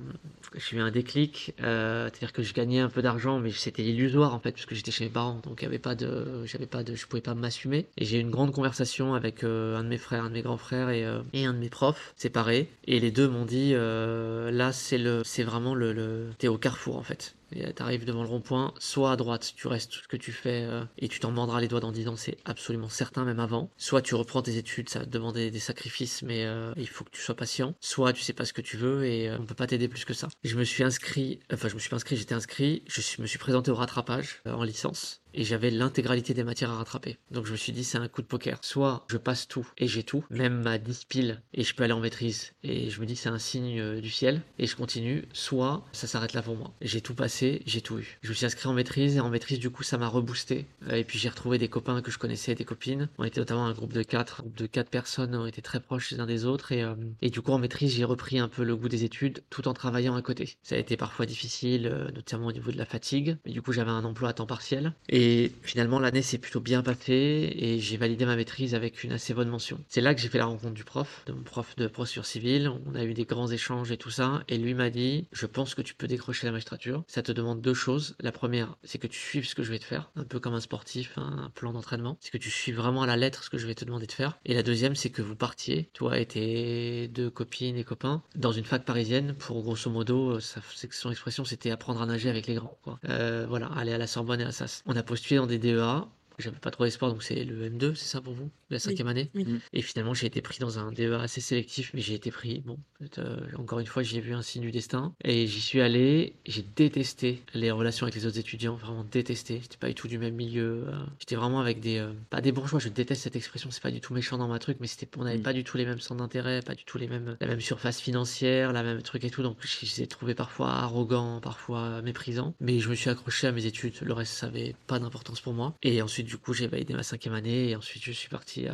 j'ai 0.55 0.75
eu 0.77 0.81
un 0.81 0.91
déclic, 0.91 1.53
euh, 1.63 2.09
c'est-à-dire 2.09 2.33
que 2.33 2.43
je 2.43 2.53
gagnais 2.53 2.81
un 2.81 2.89
peu 2.89 3.01
d'argent, 3.01 3.39
mais 3.39 3.51
c'était 3.51 3.83
illusoire 3.83 4.35
en 4.35 4.39
fait 4.39 4.51
puisque 4.51 4.73
j'étais 4.73 4.91
chez 4.91 5.05
mes 5.05 5.09
parents, 5.09 5.39
donc 5.43 5.61
il 5.63 5.73
y 5.73 5.79
pas 5.79 5.95
de, 5.95 6.45
j'avais 6.45 6.67
pas 6.67 6.83
de, 6.83 6.95
je 6.95 7.07
pouvais 7.07 7.21
pas 7.21 7.33
m'assumer. 7.33 7.87
Et 7.97 8.03
j'ai 8.03 8.17
eu 8.17 8.21
une 8.21 8.29
grande 8.29 8.51
conversation 8.51 9.13
avec 9.13 9.43
euh, 9.43 9.77
un 9.77 9.83
de 9.83 9.89
mes 9.89 9.97
frères, 9.97 10.25
un 10.25 10.29
de 10.29 10.33
mes 10.33 10.41
grands 10.41 10.57
frères 10.57 10.89
et, 10.89 11.05
euh, 11.05 11.21
et 11.31 11.45
un 11.45 11.53
de 11.53 11.59
mes 11.59 11.69
profs 11.69 12.13
séparés, 12.17 12.69
et 12.85 12.99
les 12.99 13.11
deux 13.11 13.29
m'ont 13.29 13.45
dit 13.45 13.73
là 13.73 14.73
c'est 14.73 14.97
le, 14.97 15.21
c'est 15.23 15.43
vraiment 15.43 15.75
le, 15.75 15.93
le, 15.93 16.29
t'es 16.37 16.49
au 16.49 16.57
carrefour 16.57 16.97
en 16.97 17.03
fait. 17.03 17.35
Tu 17.53 17.83
arrives 17.83 18.05
devant 18.05 18.23
le 18.23 18.29
rond-point, 18.29 18.73
soit 18.79 19.11
à 19.11 19.15
droite, 19.15 19.53
tu 19.55 19.67
restes 19.67 19.93
ce 19.93 20.07
que 20.07 20.17
tu 20.17 20.31
fais 20.31 20.63
euh, 20.63 20.83
et 20.97 21.07
tu 21.07 21.19
t'en 21.19 21.31
mordras 21.31 21.61
les 21.61 21.67
doigts 21.67 21.79
dans 21.79 21.91
10 21.91 22.07
ans, 22.07 22.15
c'est 22.15 22.37
absolument 22.45 22.89
certain, 22.89 23.25
même 23.25 23.39
avant. 23.39 23.69
Soit 23.77 24.01
tu 24.01 24.15
reprends 24.15 24.41
tes 24.41 24.57
études, 24.57 24.89
ça 24.89 24.99
va 24.99 25.05
te 25.05 25.49
des 25.49 25.59
sacrifices, 25.59 26.21
mais 26.21 26.45
euh, 26.45 26.73
il 26.77 26.87
faut 26.87 27.03
que 27.03 27.11
tu 27.11 27.21
sois 27.21 27.35
patient. 27.35 27.75
Soit 27.79 28.13
tu 28.13 28.21
sais 28.21 28.33
pas 28.33 28.45
ce 28.45 28.53
que 28.53 28.61
tu 28.61 28.77
veux 28.77 29.05
et 29.05 29.29
euh, 29.29 29.37
on 29.39 29.45
peut 29.45 29.55
pas 29.55 29.67
t'aider 29.67 29.87
plus 29.87 30.05
que 30.05 30.13
ça. 30.13 30.27
Je 30.43 30.55
me 30.55 30.63
suis 30.63 30.83
inscrit, 30.83 31.39
enfin 31.51 31.67
je 31.67 31.75
me 31.75 31.79
suis 31.79 31.89
pas 31.89 31.95
inscrit, 31.95 32.17
j'étais 32.17 32.35
inscrit, 32.35 32.83
je 32.87 33.21
me 33.21 33.27
suis 33.27 33.39
présenté 33.39 33.71
au 33.71 33.75
rattrapage 33.75 34.41
en 34.45 34.63
licence 34.63 35.22
et 35.33 35.43
j'avais 35.43 35.69
l'intégralité 35.69 36.33
des 36.33 36.43
matières 36.43 36.71
à 36.71 36.77
rattraper. 36.77 37.17
Donc 37.31 37.45
je 37.45 37.51
me 37.51 37.57
suis 37.57 37.71
dit, 37.71 37.83
c'est 37.83 37.97
un 37.97 38.07
coup 38.07 38.21
de 38.21 38.27
poker. 38.27 38.59
Soit 38.61 39.05
je 39.09 39.17
passe 39.17 39.47
tout 39.47 39.67
et 39.77 39.87
j'ai 39.87 40.03
tout, 40.03 40.23
même 40.29 40.61
ma 40.61 40.77
10 40.77 41.05
piles, 41.05 41.41
et 41.53 41.63
je 41.63 41.73
peux 41.75 41.83
aller 41.83 41.93
en 41.93 41.99
maîtrise. 41.99 42.53
Et 42.63 42.89
je 42.89 43.01
me 43.01 43.05
dis, 43.05 43.15
c'est 43.15 43.29
un 43.29 43.39
signe 43.39 43.79
euh, 43.79 44.01
du 44.01 44.09
ciel, 44.09 44.41
et 44.59 44.67
je 44.67 44.75
continue. 44.75 45.25
Soit 45.33 45.85
ça 45.91 46.07
s'arrête 46.07 46.33
là 46.33 46.41
pour 46.41 46.55
moi. 46.55 46.73
J'ai 46.81 47.01
tout 47.01 47.15
passé, 47.15 47.61
j'ai 47.65 47.81
tout 47.81 47.99
eu. 47.99 48.19
Je 48.21 48.29
me 48.29 48.33
suis 48.33 48.45
inscrit 48.45 48.67
en 48.67 48.73
maîtrise, 48.73 49.17
et 49.17 49.19
en 49.19 49.29
maîtrise, 49.29 49.59
du 49.59 49.69
coup, 49.69 49.83
ça 49.83 49.97
m'a 49.97 50.07
reboosté. 50.07 50.65
Euh, 50.89 50.95
et 50.95 51.03
puis 51.03 51.19
j'ai 51.19 51.29
retrouvé 51.29 51.57
des 51.57 51.67
copains 51.67 52.01
que 52.01 52.11
je 52.11 52.17
connaissais, 52.17 52.55
des 52.55 52.65
copines. 52.65 53.09
On 53.17 53.23
était 53.23 53.39
notamment 53.39 53.65
un 53.65 53.73
groupe 53.73 53.93
de 53.93 54.03
4, 54.03 54.41
un 54.41 54.43
groupe 54.43 54.57
de 54.57 54.65
4 54.65 54.89
personnes, 54.89 55.35
on 55.35 55.45
était 55.45 55.61
très 55.61 55.79
proches 55.79 56.11
les 56.11 56.19
uns 56.19 56.25
des 56.25 56.45
autres. 56.45 56.71
Et, 56.71 56.83
euh, 56.83 56.95
et 57.21 57.29
du 57.29 57.41
coup, 57.41 57.51
en 57.51 57.59
maîtrise, 57.59 57.93
j'ai 57.93 58.05
repris 58.05 58.39
un 58.39 58.47
peu 58.47 58.63
le 58.63 58.75
goût 58.75 58.89
des 58.89 59.03
études 59.03 59.43
tout 59.49 59.67
en 59.67 59.73
travaillant 59.73 60.15
à 60.15 60.21
côté. 60.21 60.57
Ça 60.63 60.75
a 60.75 60.77
été 60.77 60.97
parfois 60.97 61.25
difficile, 61.25 62.11
notamment 62.13 62.47
au 62.47 62.51
niveau 62.51 62.71
de 62.71 62.77
la 62.77 62.85
fatigue. 62.85 63.37
Mais 63.45 63.51
du 63.51 63.61
coup, 63.61 63.71
j'avais 63.71 63.91
un 63.91 64.03
emploi 64.03 64.29
à 64.29 64.33
temps 64.33 64.45
partiel. 64.45 64.93
Et 65.09 65.22
finalement, 65.61 65.99
l'année 65.99 66.21
s'est 66.21 66.37
plutôt 66.37 66.59
bien 66.59 66.81
passée 66.81 67.53
et 67.55 67.79
j'ai 67.79 67.97
validé 67.97 68.25
ma 68.25 68.35
maîtrise 68.35 68.75
avec 68.75 69.03
une 69.03 69.11
assez 69.11 69.33
bonne 69.33 69.49
mention. 69.49 69.79
C'est 69.87 70.01
là 70.01 70.13
que 70.13 70.21
j'ai 70.21 70.29
fait 70.29 70.37
la 70.37 70.45
rencontre 70.45 70.73
du 70.73 70.83
prof, 70.83 71.23
de 71.25 71.33
mon 71.33 71.43
prof 71.43 71.75
de 71.75 71.87
procédure 71.87 72.25
civile. 72.25 72.71
On 72.87 72.95
a 72.95 73.03
eu 73.03 73.13
des 73.13 73.25
grands 73.25 73.47
échanges 73.47 73.91
et 73.91 73.97
tout 73.97 74.09
ça. 74.09 74.43
Et 74.47 74.57
lui 74.57 74.73
m'a 74.73 74.89
dit, 74.89 75.27
je 75.31 75.45
pense 75.45 75.75
que 75.75 75.81
tu 75.81 75.93
peux 75.93 76.07
décrocher 76.07 76.45
la 76.45 76.51
magistrature. 76.51 77.03
Ça 77.07 77.21
te 77.21 77.31
demande 77.31 77.61
deux 77.61 77.73
choses. 77.73 78.15
La 78.19 78.31
première, 78.31 78.75
c'est 78.83 78.97
que 78.97 79.07
tu 79.07 79.19
suives 79.19 79.47
ce 79.47 79.55
que 79.55 79.63
je 79.63 79.71
vais 79.71 79.79
te 79.79 79.85
faire, 79.85 80.11
un 80.15 80.23
peu 80.23 80.39
comme 80.39 80.53
un 80.53 80.61
sportif, 80.61 81.17
un 81.17 81.51
plan 81.53 81.73
d'entraînement. 81.73 82.17
C'est 82.21 82.31
que 82.31 82.37
tu 82.37 82.49
suives 82.49 82.75
vraiment 82.75 83.03
à 83.03 83.07
la 83.07 83.17
lettre 83.17 83.43
ce 83.43 83.49
que 83.49 83.57
je 83.57 83.67
vais 83.67 83.75
te 83.75 83.85
demander 83.85 84.07
de 84.07 84.11
faire. 84.11 84.37
Et 84.45 84.53
la 84.53 84.63
deuxième, 84.63 84.95
c'est 84.95 85.09
que 85.09 85.21
vous 85.21 85.35
partiez, 85.35 85.89
toi 85.93 86.19
et 86.19 86.25
tes 86.25 87.07
deux 87.07 87.29
copines 87.29 87.77
et 87.77 87.83
copains, 87.83 88.21
dans 88.35 88.51
une 88.51 88.65
fac 88.65 88.85
parisienne 88.85 89.35
pour 89.37 89.61
grosso 89.63 89.89
modo, 89.89 90.39
ça, 90.39 90.61
son 90.91 91.11
expression, 91.11 91.45
c'était 91.45 91.71
apprendre 91.71 92.01
à 92.01 92.05
nager 92.05 92.29
avec 92.29 92.47
les 92.47 92.55
grands. 92.55 92.77
Euh, 93.09 93.45
voilà, 93.47 93.67
aller 93.67 93.93
à 93.93 93.97
la 93.97 94.07
Sorbonne 94.07 94.41
et 94.41 94.45
à 94.45 94.51
Sas. 94.51 94.83
On 94.85 94.95
a 94.95 95.03
postulé 95.13 95.37
dans 95.37 95.45
des 95.45 95.59
DEA. 95.59 96.07
J'avais 96.39 96.57
pas 96.57 96.71
trop 96.71 96.83
d'espoir, 96.85 97.11
donc 97.11 97.23
c'est 97.23 97.43
le 97.43 97.69
M2, 97.69 97.95
c'est 97.95 98.05
ça 98.07 98.21
pour 98.21 98.33
vous 98.33 98.49
La 98.69 98.79
cinquième 98.79 99.07
année 99.07 99.29
Oui. 99.35 99.45
Et 99.73 99.81
finalement, 99.81 100.13
j'ai 100.13 100.27
été 100.27 100.41
pris 100.41 100.59
dans 100.59 100.79
un 100.79 100.91
DEA 100.91 101.21
assez 101.21 101.41
sélectif, 101.41 101.91
mais 101.93 102.01
j'ai 102.01 102.13
été 102.15 102.31
pris. 102.31 102.61
Bon, 102.65 102.77
euh, 103.19 103.37
encore 103.57 103.79
une 103.79 103.85
fois, 103.85 104.03
j'ai 104.03 104.19
vu 104.19 104.33
un 104.33 104.41
signe 104.41 104.61
du 104.63 104.71
destin. 104.71 105.13
Et 105.23 105.47
j'y 105.47 105.61
suis 105.61 105.81
allé. 105.81 106.33
J'ai 106.45 106.65
détesté 106.75 107.43
les 107.53 107.71
relations 107.71 108.05
avec 108.05 108.15
les 108.15 108.25
autres 108.25 108.39
étudiants, 108.39 108.75
vraiment 108.75 109.03
détesté. 109.03 109.59
J'étais 109.61 109.77
pas 109.77 109.87
du 109.87 109.95
tout 109.95 110.07
du 110.07 110.17
même 110.17 110.35
milieu. 110.35 110.85
euh, 110.87 110.93
J'étais 111.19 111.35
vraiment 111.35 111.59
avec 111.59 111.79
des. 111.79 111.97
euh, 111.97 112.13
pas 112.29 112.41
des 112.41 112.51
bourgeois, 112.51 112.79
je 112.79 112.89
déteste 112.89 113.21
cette 113.23 113.35
expression, 113.35 113.69
c'est 113.71 113.83
pas 113.83 113.91
du 113.91 114.01
tout 114.01 114.13
méchant 114.13 114.37
dans 114.37 114.47
ma 114.47 114.59
truc, 114.59 114.77
mais 114.79 114.87
c'était, 114.87 115.09
on 115.17 115.23
n'avait 115.23 115.37
Mm. 115.37 115.43
pas 115.43 115.53
du 115.53 115.63
tout 115.63 115.77
les 115.77 115.85
mêmes 115.85 115.99
centres 115.99 116.19
d'intérêt, 116.21 116.61
pas 116.61 116.75
du 116.75 116.83
tout 116.85 116.97
les 116.97 117.07
mêmes, 117.07 117.37
la 117.39 117.47
même 117.47 117.61
surface 117.61 117.99
financière, 117.99 118.73
la 118.73 118.83
même 118.83 119.01
truc 119.01 119.23
et 119.23 119.29
tout. 119.29 119.43
Donc, 119.43 119.57
je 119.61 119.67
je 119.85 119.95
les 119.97 120.03
ai 120.03 120.07
trouvés 120.07 120.35
parfois 120.35 120.69
arrogants, 120.71 121.39
parfois 121.41 122.01
méprisants. 122.01 122.55
Mais 122.61 122.79
je 122.79 122.89
me 122.89 122.95
suis 122.95 123.09
accroché 123.09 123.47
à 123.47 123.51
mes 123.51 123.65
études. 123.65 123.95
Le 124.01 124.13
reste, 124.13 124.33
ça 124.33 124.47
avait 124.47 124.75
pas 124.87 124.99
d'importance 124.99 125.41
pour 125.41 125.53
moi. 125.53 125.75
Et 125.83 126.01
ensuite, 126.01 126.27
du 126.33 126.39
coup, 126.39 126.53
j'ai 126.53 126.65
validé 126.65 126.95
ma 126.95 127.03
cinquième 127.03 127.35
année 127.35 127.69
et 127.69 127.75
ensuite, 127.75 128.03
je 128.03 128.11
suis 128.11 128.27
parti 128.27 128.65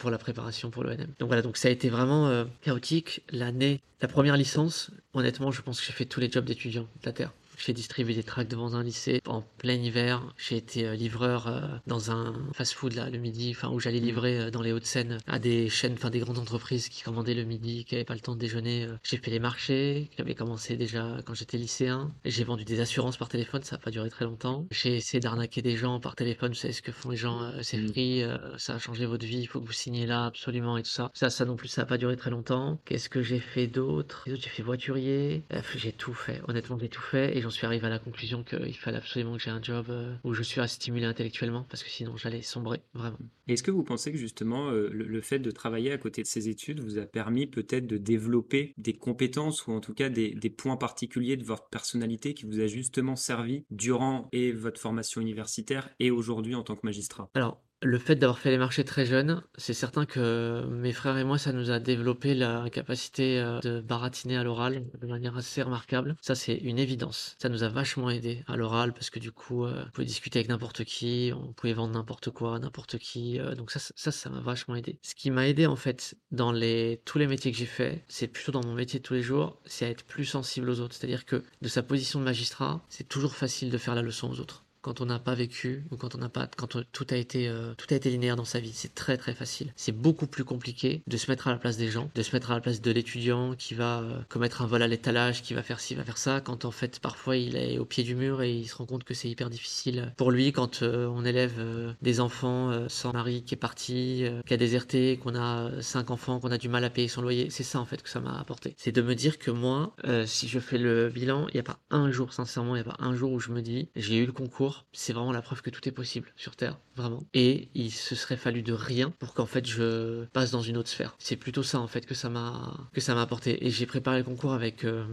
pour 0.00 0.10
la 0.10 0.18
préparation 0.18 0.70
pour 0.70 0.82
l'ENM. 0.82 1.14
Donc 1.20 1.28
voilà, 1.28 1.40
donc 1.40 1.56
ça 1.56 1.68
a 1.68 1.70
été 1.70 1.88
vraiment 1.88 2.26
euh, 2.26 2.44
chaotique. 2.62 3.22
L'année, 3.30 3.80
la 4.00 4.08
première 4.08 4.36
licence, 4.36 4.90
honnêtement, 5.14 5.52
je 5.52 5.62
pense 5.62 5.80
que 5.80 5.86
j'ai 5.86 5.92
fait 5.92 6.04
tous 6.04 6.18
les 6.18 6.28
jobs 6.28 6.44
d'étudiant 6.44 6.82
de 6.82 7.06
la 7.06 7.12
Terre. 7.12 7.32
J'ai 7.64 7.74
distribué 7.74 8.14
des 8.14 8.22
tracts 8.22 8.50
devant 8.50 8.74
un 8.74 8.82
lycée 8.82 9.20
en 9.26 9.42
plein 9.58 9.74
hiver. 9.74 10.22
J'ai 10.38 10.56
été 10.56 10.86
euh, 10.86 10.94
livreur 10.94 11.46
euh, 11.46 11.60
dans 11.86 12.10
un 12.10 12.32
fast-food 12.54 12.94
là 12.94 13.10
le 13.10 13.18
midi, 13.18 13.52
enfin 13.54 13.68
où 13.68 13.78
j'allais 13.78 14.00
livrer 14.00 14.40
euh, 14.40 14.50
dans 14.50 14.62
les 14.62 14.72
Hauts-de-Seine 14.72 15.18
à 15.26 15.38
des 15.38 15.68
chaînes, 15.68 15.92
enfin 15.92 16.08
des 16.08 16.20
grandes 16.20 16.38
entreprises 16.38 16.88
qui 16.88 17.02
commandaient 17.02 17.34
le 17.34 17.44
midi, 17.44 17.84
qui 17.84 17.94
n'avaient 17.94 18.04
pas 18.06 18.14
le 18.14 18.20
temps 18.20 18.34
de 18.34 18.40
déjeuner. 18.40 18.88
J'ai 19.02 19.18
fait 19.18 19.30
les 19.30 19.40
marchés, 19.40 20.08
qui 20.14 20.22
avaient 20.22 20.34
commencé 20.34 20.76
déjà 20.76 21.18
quand 21.26 21.34
j'étais 21.34 21.58
lycéen. 21.58 22.10
J'ai 22.24 22.44
vendu 22.44 22.64
des 22.64 22.80
assurances 22.80 23.18
par 23.18 23.28
téléphone, 23.28 23.62
ça 23.62 23.76
n'a 23.76 23.82
pas 23.82 23.90
duré 23.90 24.08
très 24.08 24.24
longtemps. 24.24 24.66
J'ai 24.70 24.96
essayé 24.96 25.20
d'arnaquer 25.20 25.60
des 25.60 25.76
gens 25.76 26.00
par 26.00 26.16
téléphone, 26.16 26.52
vous 26.52 26.58
savez 26.58 26.72
ce 26.72 26.82
que 26.82 26.92
font 26.92 27.10
les 27.10 27.16
gens, 27.16 27.42
euh, 27.42 27.58
c'est 27.62 27.76
Mm. 27.78 27.88
free, 27.88 28.22
ça 28.56 28.74
a 28.74 28.78
changé 28.78 29.04
votre 29.06 29.26
vie, 29.26 29.38
il 29.38 29.46
faut 29.46 29.60
que 29.60 29.66
vous 29.66 29.72
signiez 29.72 30.06
là 30.06 30.26
absolument 30.26 30.76
et 30.78 30.82
tout 30.82 30.90
ça. 30.90 31.10
Ça, 31.14 31.28
ça 31.30 31.44
non 31.44 31.56
plus, 31.56 31.68
ça 31.68 31.82
n'a 31.82 31.86
pas 31.86 31.98
duré 31.98 32.16
très 32.16 32.30
longtemps. 32.30 32.80
Qu'est-ce 32.84 33.08
que 33.08 33.22
j'ai 33.22 33.40
fait 33.40 33.66
d'autre? 33.66 34.24
J'ai 34.26 34.36
fait 34.36 34.62
voiturier, 34.62 35.44
j'ai 35.76 35.92
tout 35.92 36.14
fait. 36.14 36.40
Honnêtement, 36.48 36.78
j'ai 36.78 36.88
tout 36.88 37.02
fait 37.02 37.36
et 37.36 37.40
j'en 37.42 37.49
suis 37.50 37.66
arrivé 37.66 37.86
à 37.86 37.90
la 37.90 37.98
conclusion 37.98 38.42
qu'il 38.44 38.76
fallait 38.76 38.98
absolument 38.98 39.36
que 39.36 39.42
j'ai 39.42 39.50
un 39.50 39.62
job 39.62 39.86
euh, 39.88 40.14
où 40.24 40.34
je 40.34 40.42
suis 40.42 40.60
à 40.60 40.68
stimuler 40.68 41.06
intellectuellement 41.06 41.66
parce 41.68 41.82
que 41.82 41.90
sinon 41.90 42.16
j'allais 42.16 42.42
sombrer, 42.42 42.80
vraiment. 42.94 43.18
Est-ce 43.48 43.62
que 43.62 43.70
vous 43.70 43.82
pensez 43.82 44.12
que 44.12 44.18
justement 44.18 44.70
euh, 44.70 44.88
le, 44.92 45.04
le 45.04 45.20
fait 45.20 45.38
de 45.38 45.50
travailler 45.50 45.92
à 45.92 45.98
côté 45.98 46.22
de 46.22 46.26
ces 46.26 46.48
études 46.48 46.80
vous 46.80 46.98
a 46.98 47.06
permis 47.06 47.46
peut-être 47.46 47.86
de 47.86 47.98
développer 47.98 48.74
des 48.78 48.94
compétences 48.94 49.66
ou 49.66 49.72
en 49.72 49.80
tout 49.80 49.94
cas 49.94 50.08
des, 50.08 50.34
des 50.34 50.50
points 50.50 50.76
particuliers 50.76 51.36
de 51.36 51.44
votre 51.44 51.68
personnalité 51.68 52.34
qui 52.34 52.46
vous 52.46 52.60
a 52.60 52.66
justement 52.66 53.16
servi 53.16 53.64
durant 53.70 54.28
et 54.32 54.52
votre 54.52 54.80
formation 54.80 55.20
universitaire 55.20 55.90
et 55.98 56.10
aujourd'hui 56.10 56.54
en 56.54 56.62
tant 56.62 56.76
que 56.76 56.84
magistrat? 56.84 57.30
Alors, 57.34 57.62
le 57.82 57.98
fait 57.98 58.16
d'avoir 58.16 58.38
fait 58.38 58.50
les 58.50 58.58
marchés 58.58 58.84
très 58.84 59.06
jeune, 59.06 59.42
c'est 59.56 59.72
certain 59.74 60.04
que 60.04 60.66
mes 60.70 60.92
frères 60.92 61.16
et 61.16 61.24
moi, 61.24 61.38
ça 61.38 61.52
nous 61.52 61.70
a 61.70 61.78
développé 61.78 62.34
la 62.34 62.68
capacité 62.70 63.40
euh, 63.40 63.58
de 63.60 63.80
baratiner 63.80 64.36
à 64.36 64.44
l'oral 64.44 64.84
de 65.00 65.06
manière 65.06 65.36
assez 65.36 65.62
remarquable. 65.62 66.16
Ça, 66.20 66.34
c'est 66.34 66.56
une 66.56 66.78
évidence. 66.78 67.36
Ça 67.40 67.48
nous 67.48 67.62
a 67.62 67.68
vachement 67.68 68.10
aidé 68.10 68.44
à 68.46 68.56
l'oral 68.56 68.92
parce 68.92 69.08
que 69.10 69.18
du 69.18 69.32
coup, 69.32 69.64
euh, 69.64 69.84
on 69.86 69.90
pouvait 69.90 70.06
discuter 70.06 70.38
avec 70.38 70.48
n'importe 70.48 70.84
qui, 70.84 71.32
on 71.34 71.52
pouvait 71.52 71.72
vendre 71.72 71.94
n'importe 71.94 72.30
quoi, 72.30 72.58
n'importe 72.58 72.98
qui. 72.98 73.38
euh, 73.40 73.54
donc 73.54 73.70
ça, 73.70 73.78
ça, 73.78 73.92
ça 73.96 74.12
ça 74.12 74.28
m'a 74.28 74.40
vachement 74.40 74.74
aidé. 74.76 74.98
Ce 75.02 75.14
qui 75.14 75.30
m'a 75.30 75.48
aidé 75.48 75.66
en 75.66 75.76
fait 75.76 76.14
dans 76.30 76.52
les 76.52 77.00
tous 77.06 77.18
les 77.18 77.26
métiers 77.26 77.50
que 77.52 77.56
j'ai 77.58 77.66
fait, 77.66 78.04
c'est 78.08 78.28
plutôt 78.28 78.52
dans 78.52 78.62
mon 78.64 78.74
métier 78.74 78.98
de 79.00 79.04
tous 79.04 79.14
les 79.14 79.22
jours, 79.22 79.58
c'est 79.64 79.86
à 79.86 79.88
être 79.88 80.04
plus 80.04 80.26
sensible 80.26 80.68
aux 80.68 80.80
autres. 80.80 80.94
C'est-à-dire 80.94 81.24
que 81.24 81.42
de 81.62 81.68
sa 81.68 81.82
position 81.82 82.18
de 82.18 82.24
magistrat, 82.24 82.84
c'est 82.90 83.08
toujours 83.08 83.34
facile 83.34 83.70
de 83.70 83.78
faire 83.78 83.94
la 83.94 84.02
leçon 84.02 84.30
aux 84.30 84.40
autres 84.40 84.64
quand 84.82 85.00
on 85.00 85.06
n'a 85.06 85.18
pas 85.18 85.34
vécu 85.34 85.84
ou 85.90 85.96
quand 85.96 86.14
on 86.14 86.18
n'a 86.18 86.28
pas 86.28 86.48
quand 86.56 86.78
tout 86.92 87.06
a 87.10 87.16
été 87.16 87.48
euh, 87.48 87.74
tout 87.76 87.86
a 87.90 87.94
été 87.94 88.10
linéaire 88.10 88.36
dans 88.36 88.44
sa 88.44 88.60
vie. 88.60 88.72
C'est 88.74 88.94
très 88.94 89.16
très 89.16 89.34
facile. 89.34 89.72
C'est 89.76 89.92
beaucoup 89.92 90.26
plus 90.26 90.44
compliqué 90.44 91.02
de 91.06 91.16
se 91.16 91.30
mettre 91.30 91.48
à 91.48 91.52
la 91.52 91.58
place 91.58 91.76
des 91.76 91.88
gens 91.88 92.10
de 92.14 92.22
se 92.22 92.34
mettre 92.34 92.50
à 92.50 92.54
la 92.54 92.60
place 92.60 92.80
de 92.80 92.90
l'étudiant 92.90 93.54
qui 93.56 93.74
va 93.74 94.00
euh, 94.00 94.20
commettre 94.28 94.62
un 94.62 94.66
vol 94.66 94.82
à 94.82 94.88
l'étalage 94.88 95.42
qui 95.42 95.54
va 95.54 95.62
faire 95.62 95.80
ci 95.80 95.94
va 95.94 96.04
faire 96.04 96.18
ça 96.18 96.40
quand 96.40 96.64
en 96.64 96.70
fait 96.70 96.98
parfois 97.00 97.36
il 97.36 97.56
est 97.56 97.78
au 97.78 97.84
pied 97.84 98.04
du 98.04 98.14
mur 98.14 98.42
et 98.42 98.52
il 98.52 98.68
se 98.68 98.76
rend 98.76 98.86
compte 98.86 99.04
que 99.04 99.14
c'est 99.14 99.28
hyper 99.28 99.50
difficile 99.50 100.12
pour 100.16 100.30
lui 100.30 100.52
quand 100.52 100.82
euh, 100.82 101.06
on 101.06 101.24
élève 101.24 101.60
des 102.00 102.20
enfants 102.20 102.88
sans 102.88 103.12
mari 103.12 103.42
qui 103.42 103.54
est 103.54 103.58
parti 103.58 104.24
qui 104.46 104.54
a 104.54 104.56
déserté 104.56 105.18
qu'on 105.18 105.34
a 105.34 105.70
cinq 105.82 106.10
enfants 106.10 106.40
qu'on 106.40 106.50
a 106.50 106.58
du 106.58 106.68
mal 106.68 106.84
à 106.84 106.90
payer 106.90 107.08
son 107.08 107.22
loyer. 107.22 107.50
C'est 107.50 107.62
ça 107.62 107.80
en 107.80 107.84
fait 107.84 108.02
que 108.02 108.08
ça 108.08 108.20
m'a 108.20 108.38
apporté. 108.38 108.74
C'est 108.76 108.92
de 108.92 109.02
me 109.02 109.14
dire 109.14 109.38
que 109.38 109.50
moi 109.50 109.94
si 110.26 110.48
je 110.48 110.58
fais 110.58 110.78
le 110.78 111.10
bilan 111.10 111.46
il 111.48 111.54
n'y 111.54 111.60
a 111.60 111.64
pas 111.64 111.78
un 111.90 112.10
jour 112.10 112.32
sincèrement 112.32 112.76
il 112.76 112.82
n'y 112.82 112.88
a 112.88 112.92
pas 112.92 113.04
un 113.04 113.14
jour 113.14 113.32
où 113.32 113.40
je 113.40 113.50
me 113.50 113.60
dis 113.60 113.88
j'ai 113.96 114.16
eu 114.16 114.26
le 114.26 114.32
concours 114.32 114.69
c'est 114.92 115.12
vraiment 115.12 115.32
la 115.32 115.42
preuve 115.42 115.62
que 115.62 115.70
tout 115.70 115.86
est 115.88 115.92
possible 115.92 116.32
sur 116.36 116.56
Terre, 116.56 116.78
vraiment. 116.96 117.22
Et 117.34 117.68
il 117.74 117.90
se 117.90 118.14
serait 118.14 118.36
fallu 118.36 118.62
de 118.62 118.72
rien 118.72 119.12
pour 119.18 119.34
qu'en 119.34 119.46
fait 119.46 119.66
je 119.66 120.24
passe 120.26 120.50
dans 120.50 120.62
une 120.62 120.76
autre 120.76 120.88
sphère. 120.88 121.14
C'est 121.18 121.36
plutôt 121.36 121.62
ça 121.62 121.80
en 121.80 121.86
fait 121.86 122.06
que 122.06 122.14
ça 122.14 122.28
m'a 122.28 122.76
que 122.92 123.00
apporté. 123.18 123.66
Et 123.66 123.70
j'ai 123.70 123.86
préparé 123.86 124.18
le 124.18 124.24
concours 124.24 124.52
avec 124.52 124.84
euh, 124.84 125.04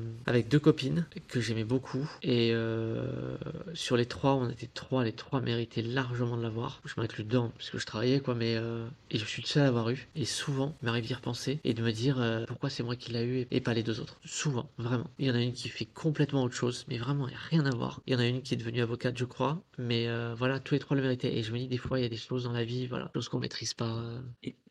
deux 0.49 0.59
copines 0.59 1.05
que 1.27 1.41
j'aimais 1.41 1.63
beaucoup. 1.63 2.09
Et 2.21 2.51
euh, 2.53 3.37
sur 3.73 3.97
les 3.97 4.05
trois, 4.05 4.35
on 4.35 4.49
était 4.49 4.69
trois, 4.73 5.03
les 5.03 5.13
trois 5.13 5.41
méritaient 5.41 5.81
largement 5.81 6.37
de 6.37 6.43
l'avoir. 6.43 6.81
Je 6.85 6.93
m'inclus 6.97 7.23
dedans 7.23 7.51
parce 7.57 7.69
que 7.69 7.77
je 7.77 7.85
travaillais 7.85 8.19
quoi, 8.19 8.35
mais 8.35 8.55
euh, 8.55 8.87
et 9.11 9.17
je 9.17 9.25
suis 9.25 9.41
le 9.41 9.47
seul 9.47 9.63
à 9.63 9.67
avoir 9.67 9.89
eu. 9.89 10.07
Et 10.15 10.25
souvent, 10.25 10.75
m'arrive 10.81 11.05
d'y 11.05 11.13
repenser 11.13 11.59
et 11.63 11.73
de 11.73 11.81
me 11.81 11.91
dire 11.91 12.21
pourquoi 12.47 12.69
c'est 12.69 12.83
moi 12.83 12.95
qui 12.95 13.11
l'a 13.11 13.23
eu 13.23 13.47
et, 13.51 13.61
pas 13.61 13.73
les 13.73 13.83
deux 13.83 13.99
autres. 13.99 14.17
Souvent, 14.25 14.69
vraiment. 14.77 15.09
Il 15.19 15.27
y 15.27 15.31
en 15.31 15.35
a 15.35 15.41
une 15.41 15.53
qui 15.53 15.69
fait 15.69 15.85
complètement 15.85 16.43
autre 16.43 16.55
chose, 16.55 16.85
mais 16.87 16.97
vraiment, 16.97 17.27
rien 17.49 17.65
à 17.65 17.71
voir. 17.71 18.01
Il 18.05 18.13
y 18.13 18.15
en 18.15 18.19
a 18.19 18.25
une 18.25 18.41
qui 18.41 18.53
est 18.53 18.57
devenue 18.57 18.81
avocate, 18.81 19.17
je 19.17 19.25
crois, 19.25 19.46
mais 19.77 20.07
euh, 20.07 20.35
voilà, 20.35 20.59
tous 20.59 20.73
les 20.73 20.79
trois 20.79 20.95
le 20.97 21.03
méritaient. 21.03 21.35
Et 21.37 21.43
je 21.43 21.51
me 21.53 21.57
dis, 21.59 21.67
des 21.67 21.77
fois, 21.77 21.99
il 21.99 22.03
y 22.03 22.05
a 22.05 22.09
des 22.09 22.17
choses 22.17 22.43
dans 22.45 22.51
la 22.51 22.63
vie, 22.65 22.87
voilà, 22.87 23.09
choses 23.13 23.29
qu'on 23.29 23.39
maîtrise 23.39 23.73
pas. 23.73 23.97
euh. 23.97 24.21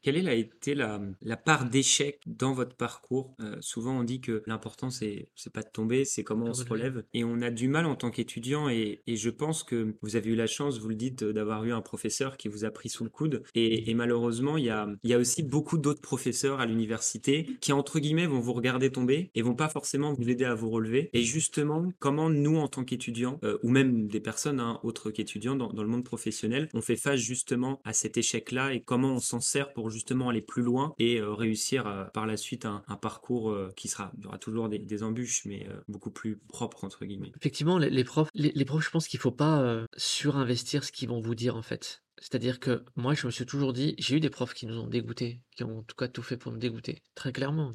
Quelle 0.07 0.29
a 0.29 0.35
été 0.35 0.77
la, 0.77 1.01
la 1.21 1.37
part 1.37 1.69
d'échec 1.69 2.21
dans 2.29 2.53
votre 2.53 2.77
parcours? 2.77 3.35
Euh, 3.41 3.57
souvent, 3.59 3.99
on 3.99 4.05
dit 4.05 4.21
que 4.21 4.45
l'important, 4.47 4.89
c'est, 4.89 5.31
c'est 5.35 5.53
pas 5.53 5.63
de 5.63 5.69
tomber, 5.69 6.05
c'est 6.05 6.23
comment 6.23 6.47
on 6.47 6.55
se 6.55 6.65
relève. 6.65 7.03
Et 7.13 7.25
on 7.25 7.43
a 7.43 7.51
du 7.51 7.67
mal 7.67 7.87
en 7.87 7.97
tant 7.97 8.13
qu'étudiant. 8.13 8.69
Et, 8.69 9.03
et 9.09 9.17
je 9.17 9.31
pense 9.31 9.65
que 9.65 9.97
vous 10.03 10.15
avez 10.15 10.31
eu 10.31 10.37
la 10.37 10.47
chance, 10.47 10.79
vous 10.79 10.91
le 10.91 10.95
dites, 10.95 11.25
d'avoir 11.25 11.65
eu 11.65 11.73
un 11.73 11.81
professeur 11.81 12.37
qui 12.37 12.47
vous 12.47 12.65
a 12.65 12.71
pris 12.71 12.89
sous 12.89 13.03
le 13.03 13.11
coude. 13.11 13.43
Et, 13.57 13.91
et 13.91 13.95
malheureusement, 13.95 14.57
il 14.57 14.67
y 14.67 14.71
a, 14.71 14.89
il 15.03 15.11
y 15.11 15.13
a 15.13 15.19
aussi 15.19 15.43
beaucoup 15.43 15.77
d'autres 15.77 16.03
professeurs 16.03 16.61
à 16.61 16.67
l'université 16.67 17.57
qui, 17.61 17.73
entre 17.73 17.99
guillemets, 17.99 18.29
vont 18.29 18.39
vous 18.39 18.53
regarder 18.53 18.93
tomber 18.93 19.33
et 19.35 19.43
vont 19.43 19.57
pas 19.57 19.69
forcément 19.69 20.13
vous 20.13 20.31
aider 20.31 20.45
à 20.45 20.55
vous 20.55 20.71
relever. 20.71 21.11
Et 21.15 21.25
justement, 21.25 21.93
comment 21.99 22.31
nous, 22.31 22.59
en 22.59 22.69
tant 22.69 22.85
qu'étudiants, 22.85 23.41
euh, 23.43 23.59
ou 23.65 23.71
même 23.71 24.07
des 24.07 24.21
personnes 24.21 24.61
hein, 24.61 24.79
autres 24.85 25.11
qu'étudiants 25.11 25.57
dans, 25.57 25.73
dans 25.73 25.83
le 25.83 25.89
monde 25.89 26.05
professionnel, 26.05 26.69
on 26.75 26.81
fait 26.81 26.95
face 26.95 27.19
justement 27.19 27.81
à 27.83 27.93
cet 27.93 28.17
échec-là 28.17 28.73
et 28.73 28.83
comment 28.83 29.15
on 29.15 29.19
s'en 29.19 29.41
sert 29.41 29.73
pour 29.73 29.96
justement 29.97 30.29
aller 30.29 30.43
plus 30.43 30.63
loin 30.63 30.95
et 30.99 31.21
euh, 31.21 31.33
réussir 31.33 31.87
euh, 31.87 32.05
par 32.05 32.27
la 32.27 32.37
suite 32.37 32.67
un, 32.67 32.83
parcours 33.01 33.51
euh, 33.51 33.73
qui 33.77 33.89
sera, 33.89 34.13
il 34.19 34.25
y 34.25 34.27
aura 34.27 34.39
toujours 34.39 34.69
des, 34.69 35.03
embûches, 35.03 35.45
mais 35.47 35.67
beaucoup 35.89 36.11
plus 36.11 36.39
propre, 36.49 36.85
entre 36.85 37.05
guillemets. 37.05 37.33
Effectivement, 37.37 37.79
les, 37.79 38.05
profs, 38.05 38.29
les, 38.35 38.65
profs, 38.65 38.85
je 38.85 38.91
pense 38.91 39.09
qu'il 39.09 39.21
faut 39.21 39.33
pas 39.33 39.85
surinvestir 39.97 40.85
ce 40.85 40.93
qu'ils 40.93 41.09
vont 41.09 41.21
vous 41.21 41.35
dire 41.35 41.57
en 41.57 41.63
fait. 41.63 42.03
C'est-à-dire 42.19 42.61
que 42.61 42.85
moi, 42.95 43.15
je 43.15 43.27
me 43.27 43.31
suis 43.31 43.45
toujours 43.45 43.73
dit, 43.73 43.95
j'ai 43.99 44.17
eu 44.17 44.21
des 44.21 44.31
profs 44.31 44.55
qui 44.55 44.67
nous 44.67 44.79
ont 44.79 44.87
dégoûtés, 44.87 45.41
qui 45.55 45.65
ont 45.65 45.79
en 45.79 45.83
tout 45.83 45.97
cas 45.97 46.09
tout 46.09 46.23
fait 46.23 46.37
pour 46.37 46.53
nous 46.53 46.59
dégoûter, 46.59 47.03
très 47.15 47.33
clairement. 47.33 47.73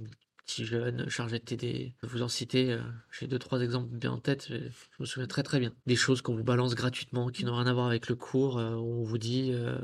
Petit 0.51 0.65
jeune, 0.65 1.09
chargé 1.09 1.39
de 1.39 1.43
TD. 1.43 1.93
Je 2.03 2.07
vous 2.07 2.21
en 2.21 2.27
citer, 2.27 2.71
euh, 2.71 2.81
j'ai 3.11 3.27
deux, 3.27 3.39
trois 3.39 3.61
exemples 3.61 3.95
bien 3.95 4.11
en 4.11 4.17
tête, 4.17 4.47
je 4.49 4.55
me 4.99 5.05
souviens 5.05 5.27
très 5.27 5.43
très 5.43 5.59
bien. 5.59 5.73
Des 5.85 5.95
choses 5.95 6.21
qu'on 6.21 6.35
vous 6.35 6.43
balance 6.43 6.75
gratuitement, 6.75 7.29
qui 7.29 7.45
n'ont 7.45 7.55
rien 7.55 7.67
à 7.67 7.73
voir 7.73 7.87
avec 7.87 8.09
le 8.09 8.15
cours, 8.15 8.57
euh, 8.57 8.75
où 8.75 9.01
on 9.01 9.03
vous 9.03 9.17
dit, 9.17 9.51
euh, 9.53 9.77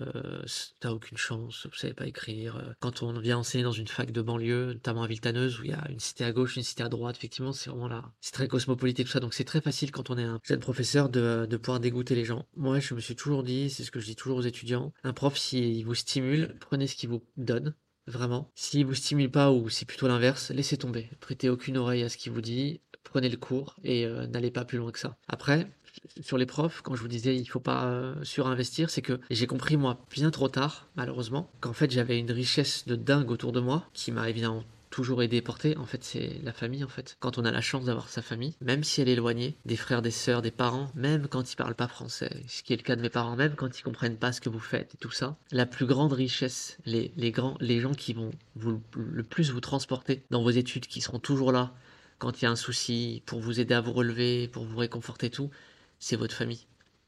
t'as 0.80 0.92
aucune 0.92 1.18
chance, 1.18 1.68
vous 1.72 1.78
savez 1.78 1.94
pas 1.94 2.06
écrire. 2.06 2.76
Quand 2.80 3.02
on 3.02 3.18
vient 3.20 3.38
enseigner 3.38 3.64
dans 3.64 3.72
une 3.72 3.88
fac 3.88 4.12
de 4.12 4.22
banlieue, 4.22 4.74
notamment 4.74 5.04
à 5.04 5.08
Viltaneuse, 5.08 5.60
où 5.60 5.64
il 5.64 5.72
y 5.72 5.74
a 5.74 5.88
une 5.90 6.00
cité 6.00 6.24
à 6.24 6.32
gauche, 6.32 6.58
une 6.58 6.64
cité 6.64 6.84
à 6.84 6.90
droite, 6.90 7.16
effectivement, 7.18 7.54
c'est 7.54 7.70
vraiment 7.70 7.88
là. 7.88 8.04
C'est 8.20 8.34
très 8.34 8.48
cosmopolite 8.48 8.98
tout 8.98 9.08
ça, 9.08 9.20
donc 9.20 9.34
c'est 9.34 9.44
très 9.44 9.62
facile 9.62 9.92
quand 9.92 10.10
on 10.10 10.18
est 10.18 10.24
un 10.24 10.40
jeune 10.44 10.60
professeur 10.60 11.10
de, 11.10 11.46
de 11.50 11.58
pouvoir 11.58 11.80
dégoûter 11.80 12.16
les 12.16 12.26
gens. 12.26 12.46
Moi, 12.56 12.80
je 12.80 12.94
me 12.94 13.00
suis 13.00 13.16
toujours 13.16 13.44
dit, 13.44 13.70
c'est 13.70 13.84
ce 13.84 13.92
que 13.92 14.00
je 14.00 14.06
dis 14.06 14.16
toujours 14.16 14.40
aux 14.40 14.42
étudiants, 14.42 14.94
un 15.04 15.14
prof, 15.14 15.38
s'il 15.38 15.86
vous 15.86 15.96
stimule, 15.96 16.56
prenez 16.60 16.88
ce 16.88 16.96
qu'il 16.96 17.10
vous 17.10 17.24
donne, 17.38 17.76
vraiment. 18.08 18.50
S'il 18.56 18.86
vous 18.86 18.96
stimule 18.96 19.30
pas 19.30 19.52
ou 19.52 19.70
c'est 19.70 19.86
plutôt 19.86 20.08
l'inverse, 20.08 20.52
laissez 20.52 20.78
tomber. 20.78 21.10
Prêtez 21.20 21.50
aucune 21.50 21.78
oreille 21.78 22.04
à 22.04 22.10
ce 22.10 22.18
qu'il 22.18 22.32
vous 22.32 22.42
dit, 22.42 22.82
prenez 23.04 23.30
le 23.30 23.38
cours 23.38 23.76
et 23.84 24.06
euh, 24.06 24.28
n'allez 24.28 24.52
pas 24.52 24.66
plus 24.66 24.78
loin 24.78 24.92
que 24.92 25.00
ça. 25.00 25.18
Après, 25.28 25.68
sur 26.22 26.38
les 26.38 26.46
profs, 26.46 26.82
quand 26.82 26.96
je 26.96 27.02
vous 27.02 27.08
disais 27.08 27.36
il 27.36 27.46
faut 27.46 27.60
pas 27.60 27.86
euh, 27.86 28.16
surinvestir, 28.24 28.90
c'est 28.90 29.02
que 29.02 29.20
j'ai 29.30 29.48
compris 29.48 29.78
moi 29.78 30.06
bien 30.12 30.32
trop 30.32 30.50
tard, 30.50 30.88
malheureusement, 30.96 31.52
qu'en 31.62 31.74
fait 31.74 31.92
j'avais 31.92 32.20
une 32.20 32.32
richesse 32.32 32.86
de 32.88 32.96
dingue 32.96 33.32
autour 33.32 33.52
de 33.52 33.60
moi 33.60 33.90
qui 33.94 34.12
m'a 34.12 34.30
évidemment 34.30 34.64
toujours 34.98 35.22
aidé 35.22 35.44
porter. 35.44 35.78
En 35.78 35.86
fait, 35.86 36.04
c'est 36.04 36.42
la 36.42 36.52
famille, 36.52 36.84
en 36.84 36.88
fait. 36.88 37.18
Quand 37.20 37.38
on 37.38 37.46
a 37.46 37.52
la 37.52 37.62
chance 37.62 37.86
d'avoir 37.86 38.10
sa 38.10 38.24
famille, 38.24 38.56
même 38.62 38.84
si 38.84 39.00
elle 39.00 39.10
est 39.10 39.14
éloignée, 39.14 39.56
des 39.64 39.76
frères, 39.76 40.02
des 40.02 40.10
sœurs, 40.10 40.42
des 40.42 40.50
parents, 40.50 40.90
même 40.96 41.28
quand 41.28 41.54
ils 41.54 41.56
parlent 41.56 41.76
pas 41.76 41.88
français, 41.88 42.44
ce 42.48 42.64
qui 42.64 42.74
est 42.74 42.78
le 42.78 42.82
cas 42.82 42.96
de 42.96 43.04
mes 43.04 43.12
parents, 43.12 43.36
même 43.36 43.54
quand 43.54 43.78
ils 43.78 43.84
comprennent 43.84 44.18
pas 44.18 44.32
ce 44.32 44.42
que 44.42 44.50
vous 44.50 44.60
faites 44.60 44.96
et 44.96 44.98
tout 44.98 45.12
ça, 45.12 45.38
la 45.52 45.68
plus 45.68 45.86
grande 45.86 46.14
richesse, 46.14 46.80
les, 46.88 47.12
les 47.16 47.30
grands, 47.30 47.58
les 47.60 47.80
gens 47.80 47.94
qui 47.94 48.14
vont 48.14 48.32
vous, 48.56 48.82
le 48.96 49.22
plus 49.22 49.52
vous 49.52 49.62
transporter 49.62 50.24
dans 50.32 50.42
vos 50.42 50.50
études, 50.50 50.88
qui 50.88 51.00
seront 51.00 51.20
toujours 51.20 51.52
là 51.52 51.76
quand 52.18 52.42
il 52.42 52.46
y 52.46 52.48
a 52.48 52.52
un 52.52 52.56
souci, 52.56 53.22
pour 53.28 53.40
vous 53.40 53.60
aider 53.60 53.76
à 53.76 53.82
vous 53.82 53.94
relever, 53.94 54.48
pour 54.48 54.66
vous 54.66 54.78
réconforter 54.78 55.30
tout, 55.30 55.52
c'est 56.00 56.16
votre 56.16 56.34
famille. 56.34 56.66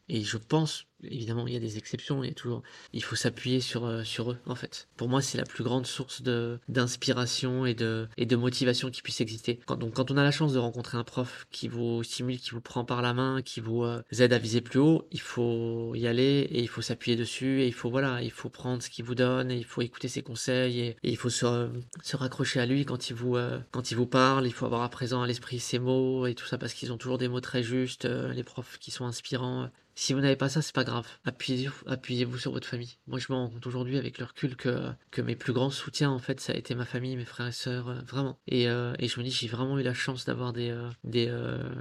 Et 0.10 0.24
je 0.24 0.38
pense, 0.38 0.86
évidemment, 1.04 1.48
il 1.48 1.54
y 1.54 1.58
a 1.58 1.60
des 1.60 1.78
exceptions, 1.78 2.24
il 2.24 2.28
y 2.28 2.32
a 2.32 2.36
toujours, 2.36 2.62
il 2.94 3.04
faut 3.04 3.16
s'appuyer 3.16 3.62
sur, 3.62 3.86
euh, 3.86 4.04
sur 4.04 4.32
eux, 4.32 4.38
en 4.46 4.56
fait. 4.56 4.88
Pour 4.98 5.10
moi, 5.10 5.22
c'est 5.22 5.38
la 5.38 5.44
plus 5.44 5.64
grande 5.64 5.86
source 5.86 6.22
de, 6.22 6.60
d'inspiration 6.68 7.66
et 7.66 7.74
de, 7.74 8.08
et 8.18 8.26
de 8.26 8.36
motivation 8.36 8.90
qui 8.90 9.02
puisse 9.02 9.22
exister. 9.22 9.60
Quand, 9.66 9.78
donc, 9.78 9.94
quand 9.94 10.12
on 10.12 10.18
a 10.18 10.24
la 10.24 10.32
chance 10.32 10.54
de 10.54 10.60
rencontrer 10.60 10.98
un 10.98 11.04
prof 11.04 11.48
qui 11.52 11.68
vous 11.68 12.04
stimule, 12.04 12.40
qui 12.40 12.52
vous 12.52 12.62
prend 12.62 12.86
par 12.86 13.02
la 13.02 13.14
main, 13.14 13.42
qui 13.42 13.60
vous 13.60 13.84
euh, 13.84 14.02
aide 14.18 14.34
à 14.34 14.38
viser 14.38 14.62
plus 14.62 14.80
haut, 14.80 15.08
il 15.12 15.22
faut 15.22 15.94
y 15.96 16.08
aller 16.08 16.48
et 16.52 16.62
il 16.62 16.68
faut 16.68 16.82
s'appuyer 16.82 17.16
dessus 17.16 17.62
et 17.62 17.68
il 17.68 17.74
faut, 17.74 17.90
voilà, 17.90 18.22
il 18.22 18.32
faut 18.32 18.50
prendre 18.50 18.82
ce 18.84 18.90
qu'il 18.90 19.06
vous 19.06 19.16
donne 19.16 19.52
et 19.52 19.58
il 19.58 19.66
faut 19.66 19.82
écouter 19.82 20.08
ses 20.08 20.22
conseils 20.22 20.80
et, 20.80 20.98
il 21.04 21.18
faut 21.18 21.30
se, 21.30 21.70
se 22.04 22.16
raccrocher 22.16 22.60
à 22.60 22.66
lui 22.66 22.86
quand 22.86 23.10
il 23.10 23.16
vous, 23.16 23.36
euh, 23.36 23.60
quand 23.72 23.92
il 23.92 23.96
vous 23.96 24.06
parle. 24.08 24.46
Il 24.48 24.54
faut 24.54 24.66
avoir 24.66 24.84
à 24.84 24.90
présent 24.90 25.22
à 25.22 25.28
l'esprit 25.28 25.60
ses 25.60 25.80
mots 25.80 26.28
et 26.28 26.36
tout 26.36 26.46
ça 26.46 26.58
parce 26.58 26.74
qu'ils 26.74 26.92
ont 26.94 26.98
toujours 26.98 27.18
des 27.18 27.28
mots 27.28 27.42
très 27.42 27.64
justes, 27.64 28.06
les 28.06 28.44
profs 28.44 28.78
qui 28.80 28.92
sont 28.92 29.06
inspirants. 29.06 29.70
Si 29.96 30.14
vous 30.14 30.22
n'avez 30.22 30.38
pas 30.38 30.48
ça, 30.48 30.62
c'est 30.62 30.74
pas 30.74 30.86
grave. 30.86 30.89
Appuyez-vous 31.26 31.84
appuyez 31.88 32.28
sur 32.38 32.52
votre 32.52 32.68
famille. 32.68 32.98
Moi, 33.08 33.20
je 33.20 33.32
me 33.32 33.38
rends 33.38 33.50
compte 33.50 33.66
aujourd'hui 33.68 33.98
avec 33.98 34.18
le 34.18 34.26
recul 34.26 34.56
que, 34.56 34.92
que 35.12 35.22
mes 35.22 35.36
plus 35.36 35.54
grands 35.54 35.70
soutiens, 35.70 36.10
en 36.10 36.20
fait, 36.20 36.40
ça 36.40 36.54
a 36.54 36.56
été 36.56 36.76
ma 36.76 36.86
famille, 36.86 37.16
mes 37.16 37.26
frères 37.26 37.48
et 37.48 37.52
sœurs, 37.52 37.90
euh, 37.90 38.00
vraiment. 38.08 38.40
Et, 38.48 38.68
euh, 38.68 38.94
et, 39.00 39.08
je 39.08 39.20
me 39.20 39.26
dis, 39.26 39.32
j'ai 39.32 39.48
vraiment 39.48 39.78
eu 39.80 39.84
la 39.84 39.94
chance 39.94 40.26
d'avoir 40.26 40.54
des, 40.54 40.70
euh, 40.70 40.90
des 41.04 41.28